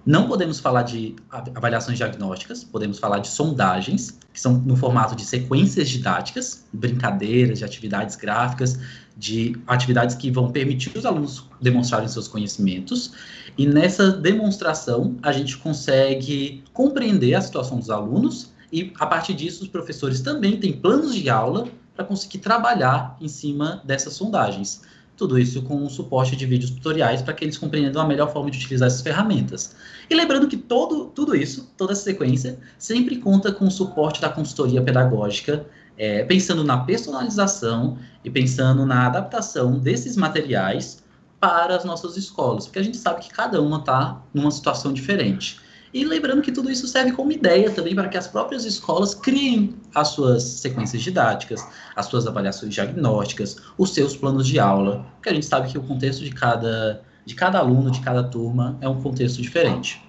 não 0.06 0.28
podemos 0.28 0.60
falar 0.60 0.84
de 0.84 1.16
avaliações 1.30 1.98
diagnósticas, 1.98 2.64
podemos 2.64 3.00
falar 3.00 3.20
de 3.20 3.28
sondagens, 3.28 4.20
que 4.32 4.40
são 4.40 4.54
no 4.54 4.76
formato 4.76 5.16
de 5.16 5.26
sequências 5.26 5.90
didáticas, 5.90 6.66
brincadeiras, 6.72 7.60
de 7.60 7.66
atividades 7.66 8.16
gráficas, 8.16 8.78
de 9.18 9.58
atividades 9.66 10.16
que 10.16 10.30
vão 10.30 10.52
permitir 10.52 10.96
os 10.96 11.06
alunos 11.06 11.50
demonstrarem 11.60 12.08
seus 12.08 12.28
conhecimentos. 12.28 13.14
E 13.58 13.66
nessa 13.66 14.12
demonstração, 14.12 15.18
a 15.24 15.32
gente 15.32 15.58
consegue 15.58 16.64
compreender 16.72 17.34
a 17.34 17.42
situação 17.42 17.80
dos 17.80 17.90
alunos 17.90 18.54
e 18.72 18.94
a 19.00 19.08
partir 19.08 19.34
disso 19.34 19.64
os 19.64 19.70
professores 19.70 20.22
também 20.22 20.60
têm 20.60 20.74
planos 20.74 21.16
de 21.16 21.30
aula 21.30 21.68
para 21.96 22.06
conseguir 22.06 22.40
trabalhar 22.40 23.18
em 23.22 23.28
cima 23.28 23.82
dessas 23.86 24.14
sondagens. 24.14 24.82
Tudo 25.16 25.40
isso 25.40 25.62
com 25.62 25.86
o 25.86 25.90
suporte 25.90 26.36
de 26.36 26.46
vídeos 26.46 26.72
tutoriais 26.72 27.22
para 27.22 27.34
que 27.34 27.46
eles 27.46 27.58
compreendam 27.58 28.02
a 28.02 28.06
melhor 28.06 28.32
forma 28.34 28.52
de 28.52 28.58
utilizar 28.58 28.88
essas 28.88 29.02
ferramentas. 29.02 29.76
E 30.10 30.16
lembrando 30.16 30.48
que 30.48 30.58
todo, 30.58 31.06
tudo 31.06 31.36
isso, 31.36 31.72
toda 31.78 31.94
essa 31.94 32.04
sequência, 32.04 32.60
sempre 32.78 33.18
conta 33.18 33.52
com 33.52 33.66
o 33.66 33.72
suporte 33.72 34.20
da 34.22 34.30
consultoria 34.30 34.82
pedagógica, 34.82 35.66
é, 35.98 36.24
pensando 36.26 36.64
na 36.64 36.80
personalização 36.80 37.98
e 38.24 38.30
pensando 38.30 38.86
na 38.86 39.06
adaptação 39.08 39.80
desses 39.80 40.18
materiais 40.18 41.04
para 41.40 41.76
as 41.76 41.86
nossas 41.86 42.18
escolas, 42.18 42.66
porque 42.66 42.80
a 42.80 42.84
gente 42.84 42.98
sabe 42.98 43.22
que 43.22 43.30
cada 43.30 43.62
uma 43.62 43.78
está 43.78 44.22
numa 44.34 44.52
situação 44.52 44.92
diferente. 44.92 45.60
E 45.96 46.04
lembrando 46.04 46.42
que 46.42 46.52
tudo 46.52 46.70
isso 46.70 46.90
serve 46.90 47.14
como 47.14 47.32
ideia 47.32 47.72
também 47.72 47.96
para 47.96 48.10
que 48.10 48.18
as 48.18 48.28
próprias 48.28 48.66
escolas 48.66 49.16
criem 49.16 49.76
as 49.96 50.10
suas 50.10 50.44
sequências 50.44 51.02
didáticas, 51.02 51.66
as 51.96 52.08
suas 52.08 52.28
avaliações 52.28 52.74
diagnósticas, 52.74 53.56
os 53.78 53.94
seus 53.94 54.14
planos 54.14 54.46
de 54.46 54.60
aula, 54.60 55.06
porque 55.16 55.30
a 55.30 55.34
gente 55.34 55.46
sabe 55.46 55.72
que 55.72 55.78
o 55.78 55.84
contexto 55.84 56.22
de 56.26 56.32
cada, 56.32 57.02
de 57.26 57.34
cada 57.34 57.60
aluno, 57.60 57.90
de 57.90 58.02
cada 58.02 58.22
turma, 58.26 58.78
é 58.82 58.90
um 58.90 59.02
contexto 59.02 59.42
diferente. 59.42 60.04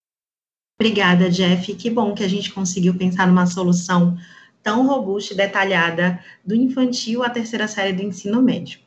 Obrigada, 0.77 1.31
Jeff. 1.31 1.72
Que 1.77 1.88
bom 1.88 2.14
que 2.14 2.25
a 2.25 2.29
gente 2.29 2.53
conseguiu 2.53 2.99
pensar 2.99 3.29
numa 3.29 3.46
solução 3.46 4.18
tão 4.64 4.88
robusta 4.88 5.35
e 5.35 5.37
detalhada 5.37 6.18
do 6.44 6.57
infantil 6.57 7.22
à 7.22 7.31
terceira 7.31 7.68
série 7.68 7.92
do 7.92 8.03
ensino 8.03 8.42
médio. 8.42 8.81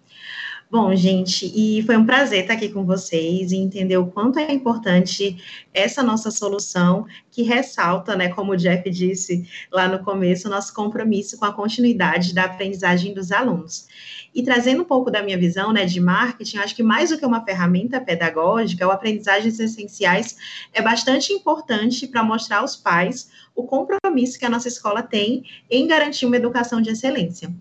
Bom, 0.71 0.95
gente, 0.95 1.51
e 1.55 1.82
foi 1.82 1.97
um 1.97 2.05
prazer 2.05 2.41
estar 2.41 2.53
aqui 2.53 2.69
com 2.69 2.86
vocês 2.86 3.51
e 3.51 3.55
entender 3.55 3.97
o 3.97 4.05
quanto 4.05 4.38
é 4.38 4.51
importante 4.51 5.36
essa 5.73 6.03
nossa 6.03 6.29
solução, 6.29 7.08
que 7.32 7.41
ressalta, 7.41 8.15
né, 8.15 8.29
como 8.29 8.51
o 8.51 8.55
Jeff 8.55 8.88
disse 8.88 9.49
lá 9.71 9.88
no 9.88 10.03
começo, 10.03 10.47
nosso 10.47 10.71
compromisso 10.71 11.39
com 11.39 11.45
a 11.45 11.51
continuidade 11.51 12.36
da 12.36 12.43
aprendizagem 12.43 13.15
dos 13.15 13.32
alunos. 13.32 13.88
E 14.34 14.43
trazendo 14.43 14.84
um 14.84 14.86
pouco 14.86 15.10
da 15.10 15.23
minha 15.23 15.39
visão, 15.39 15.73
né, 15.73 15.86
de 15.86 15.99
marketing, 15.99 16.60
acho 16.60 16.75
que 16.75 16.84
mais 16.84 17.10
do 17.10 17.17
que 17.17 17.25
uma 17.25 17.43
ferramenta 17.43 17.99
pedagógica, 17.99 18.88
o 18.88 18.91
aprendizagens 18.91 19.60
essenciais 19.60 20.38
é 20.71 20.84
bastante 20.84 21.34
importante 21.34 22.05
para 22.05 22.21
mostrar 22.21 22.60
aos 22.60 22.75
pais 22.75 23.32
o 23.55 23.63
compromisso 23.63 24.38
que 24.38 24.45
a 24.45 24.49
nossa 24.49 24.67
escola 24.67 25.01
tem 25.01 25.43
em 25.67 25.88
garantir 25.88 26.27
uma 26.27 26.38
educação 26.38 26.79
de 26.79 26.91
excelência. 26.91 27.51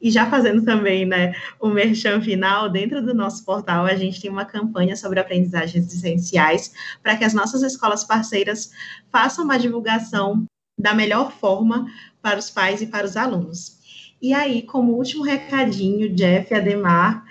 E 0.00 0.10
já 0.10 0.30
fazendo 0.30 0.64
também 0.64 1.04
né, 1.04 1.34
o 1.60 1.68
merchan 1.68 2.20
final, 2.20 2.68
dentro 2.68 3.04
do 3.04 3.14
nosso 3.14 3.44
portal, 3.44 3.84
a 3.84 3.94
gente 3.96 4.20
tem 4.20 4.30
uma 4.30 4.44
campanha 4.44 4.96
sobre 4.96 5.18
aprendizagens 5.18 5.92
essenciais 5.92 6.72
para 7.02 7.16
que 7.16 7.24
as 7.24 7.34
nossas 7.34 7.62
escolas 7.62 8.04
parceiras 8.04 8.70
façam 9.10 9.44
uma 9.44 9.58
divulgação 9.58 10.44
da 10.78 10.94
melhor 10.94 11.32
forma 11.32 11.90
para 12.22 12.38
os 12.38 12.50
pais 12.50 12.80
e 12.80 12.86
para 12.86 13.04
os 13.04 13.16
alunos. 13.16 13.78
E 14.22 14.32
aí, 14.32 14.62
como 14.62 14.92
último 14.92 15.24
recadinho, 15.24 16.14
Jeff 16.14 16.52
Ademar, 16.54 17.24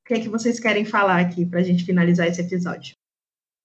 o 0.00 0.08
que 0.08 0.14
é 0.14 0.20
que 0.20 0.28
vocês 0.28 0.58
querem 0.58 0.84
falar 0.84 1.20
aqui 1.20 1.46
para 1.46 1.60
a 1.60 1.62
gente 1.62 1.84
finalizar 1.84 2.26
esse 2.26 2.40
episódio? 2.40 2.94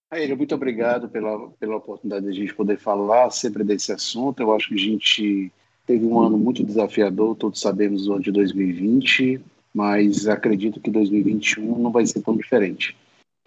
Aire, 0.09 0.35
muito 0.35 0.55
obrigado 0.55 1.09
pela, 1.09 1.49
pela 1.59 1.75
oportunidade 1.75 2.25
de 2.25 2.31
a 2.31 2.33
gente 2.33 2.53
poder 2.53 2.77
falar 2.77 3.29
sempre 3.31 3.63
desse 3.63 3.91
assunto. 3.91 4.41
Eu 4.41 4.53
acho 4.53 4.69
que 4.69 4.75
a 4.75 4.77
gente 4.77 5.51
teve 5.87 6.05
um 6.05 6.19
ano 6.19 6.37
muito 6.37 6.63
desafiador, 6.63 7.35
todos 7.35 7.61
sabemos 7.61 8.05
do 8.05 8.13
ano 8.13 8.21
de 8.21 8.31
2020, 8.31 9.39
mas 9.73 10.27
acredito 10.27 10.81
que 10.81 10.91
2021 10.91 11.79
não 11.79 11.91
vai 11.91 12.05
ser 12.05 12.21
tão 12.21 12.35
diferente. 12.35 12.95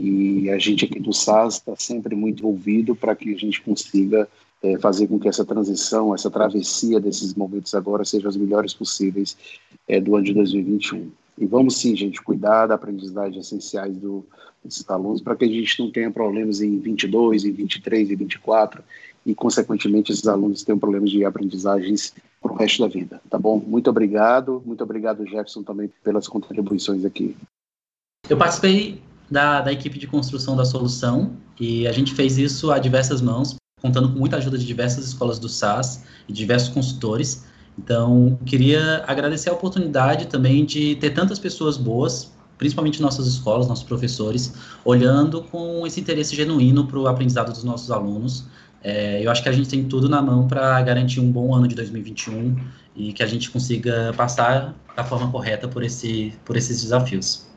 E 0.01 0.49
a 0.49 0.59
gente 0.59 0.87
aqui 0.87 0.99
do 0.99 1.13
SAS 1.13 1.57
está 1.57 1.77
sempre 1.77 2.17
muito 2.17 2.41
envolvido 2.41 2.97
para 2.97 3.15
que 3.15 3.35
a 3.35 3.37
gente 3.37 3.61
consiga 3.61 4.27
é, 4.63 4.79
fazer 4.79 5.07
com 5.07 5.21
que 5.21 5.29
essa 5.29 5.45
transição, 5.45 6.15
essa 6.15 6.31
travessia 6.31 6.99
desses 6.99 7.35
momentos 7.35 7.75
agora 7.75 8.05
seja 8.07 8.29
as 8.29 8.37
melhores 8.37 8.73
possíveis 8.73 9.37
é, 9.87 10.01
do 10.01 10.17
ano 10.17 10.25
de 10.25 10.33
2021. 10.33 11.11
E 11.37 11.47
vamos 11.47 11.77
sim, 11.77 11.95
gente, 11.95 12.23
cuidar 12.23 12.67
da 12.67 12.75
aprendizagem 12.75 13.41
essenciais 13.41 13.95
do, 13.97 14.25
desses 14.65 14.89
alunos 14.89 15.21
para 15.21 15.37
que 15.37 15.45
a 15.45 15.49
gente 15.49 15.79
não 15.79 15.91
tenha 15.91 16.11
problemas 16.11 16.63
em 16.63 16.79
22, 16.79 17.45
em 17.45 17.53
23, 17.53 18.11
em 18.11 18.17
24 18.17 18.83
e, 19.27 19.35
consequentemente, 19.35 20.13
esses 20.13 20.27
alunos 20.27 20.65
tenham 20.65 20.79
problemas 20.79 21.11
de 21.11 21.25
aprendizagens 21.25 22.15
para 22.41 22.53
o 22.53 22.57
resto 22.57 22.83
da 22.83 22.89
vida, 22.89 23.21
tá 23.29 23.39
bom? 23.39 23.59
Muito 23.59 23.91
obrigado, 23.91 24.63
muito 24.65 24.83
obrigado, 24.83 25.25
Jefferson, 25.25 25.63
também 25.63 25.91
pelas 26.03 26.27
contribuições 26.27 27.05
aqui. 27.05 27.37
Eu 28.29 28.37
participei 28.37 29.03
da, 29.31 29.61
da 29.61 29.73
equipe 29.73 29.99
de 29.99 30.07
construção 30.07 30.57
da 30.57 30.65
solução 30.65 31.33
e 31.59 31.87
a 31.87 31.93
gente 31.93 32.15
fez 32.15 32.39
isso 32.39 32.73
a 32.73 32.79
diversas 32.79 33.21
mãos, 33.21 33.57
contando 33.81 34.13
com 34.13 34.19
muita 34.19 34.37
ajuda 34.37 34.59
de 34.59 34.67
diversas 34.67 35.07
escolas 35.07 35.39
do 35.39 35.49
SAS 35.49 36.05
e 36.29 36.33
diversos 36.33 36.71
consultores. 36.71 37.45
Então, 37.79 38.39
queria 38.45 39.05
agradecer 39.07 39.51
a 39.51 39.53
oportunidade 39.53 40.27
também 40.27 40.65
de 40.65 40.97
ter 40.97 41.11
tantas 41.11 41.39
pessoas 41.39 41.77
boas, 41.77 42.33
principalmente 42.59 43.01
nossas 43.01 43.27
escolas, 43.27 43.69
nossos 43.69 43.85
professores, 43.85 44.53
olhando 44.85 45.43
com 45.45 45.87
esse 45.87 46.01
interesse 46.01 46.35
genuíno 46.35 46.87
para 46.87 46.99
o 46.99 47.07
aprendizado 47.07 47.53
dos 47.53 47.65
nossos 47.65 47.91
alunos. 47.91 48.45
É, 48.83 49.25
eu 49.25 49.31
acho 49.31 49.43
que 49.43 49.49
a 49.49 49.53
gente 49.53 49.69
tem 49.69 49.85
tudo 49.85 50.09
na 50.09 50.23
mão 50.23 50.49
para 50.49 50.81
garantir 50.83 51.21
um 51.21 51.31
bom 51.31 51.55
ano 51.55 51.69
de 51.69 51.75
2021 51.75 52.57
e 52.97 53.13
que 53.13 53.23
a 53.23 53.27
gente 53.27 53.51
consiga 53.51 54.13
passar 54.17 54.75
da 54.97 55.05
forma 55.05 55.31
correta 55.31 55.69
por, 55.69 55.83
esse, 55.83 56.33
por 56.45 56.57
esses 56.57 56.83
desafios. 56.83 57.49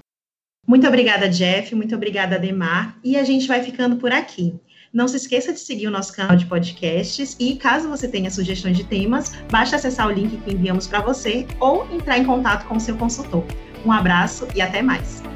Muito 0.68 0.88
obrigada, 0.88 1.28
Jeff. 1.30 1.76
Muito 1.76 1.96
obrigada, 1.96 2.40
Demar. 2.40 2.98
E 3.04 3.18
a 3.18 3.24
gente 3.24 3.48
vai 3.48 3.62
ficando 3.62 3.98
por 3.98 4.12
aqui. 4.12 4.56
Não 4.94 5.08
se 5.08 5.18
esqueça 5.18 5.52
de 5.52 5.60
seguir 5.60 5.88
o 5.88 5.92
nosso 5.92 6.14
canal 6.14 6.38
de 6.38 6.46
podcasts 6.46 7.36
e, 7.40 7.56
caso 7.56 7.90
você 7.90 8.08
tenha 8.08 8.30
sugestões 8.30 8.78
de 8.78 8.84
temas, 8.84 9.34
basta 9.50 9.76
acessar 9.76 10.08
o 10.08 10.12
link 10.12 10.38
que 10.38 10.54
enviamos 10.54 10.88
para 10.88 11.02
você 11.02 11.48
ou 11.60 11.92
entrar 11.92 12.20
em 12.20 12.24
contato 12.24 12.68
com 12.68 12.78
o 12.78 12.80
seu 12.80 12.96
consultor. 12.96 13.44
Um 13.84 13.92
abraço 13.92 14.48
e 14.56 14.62
até 14.62 14.84
mais! 14.84 15.33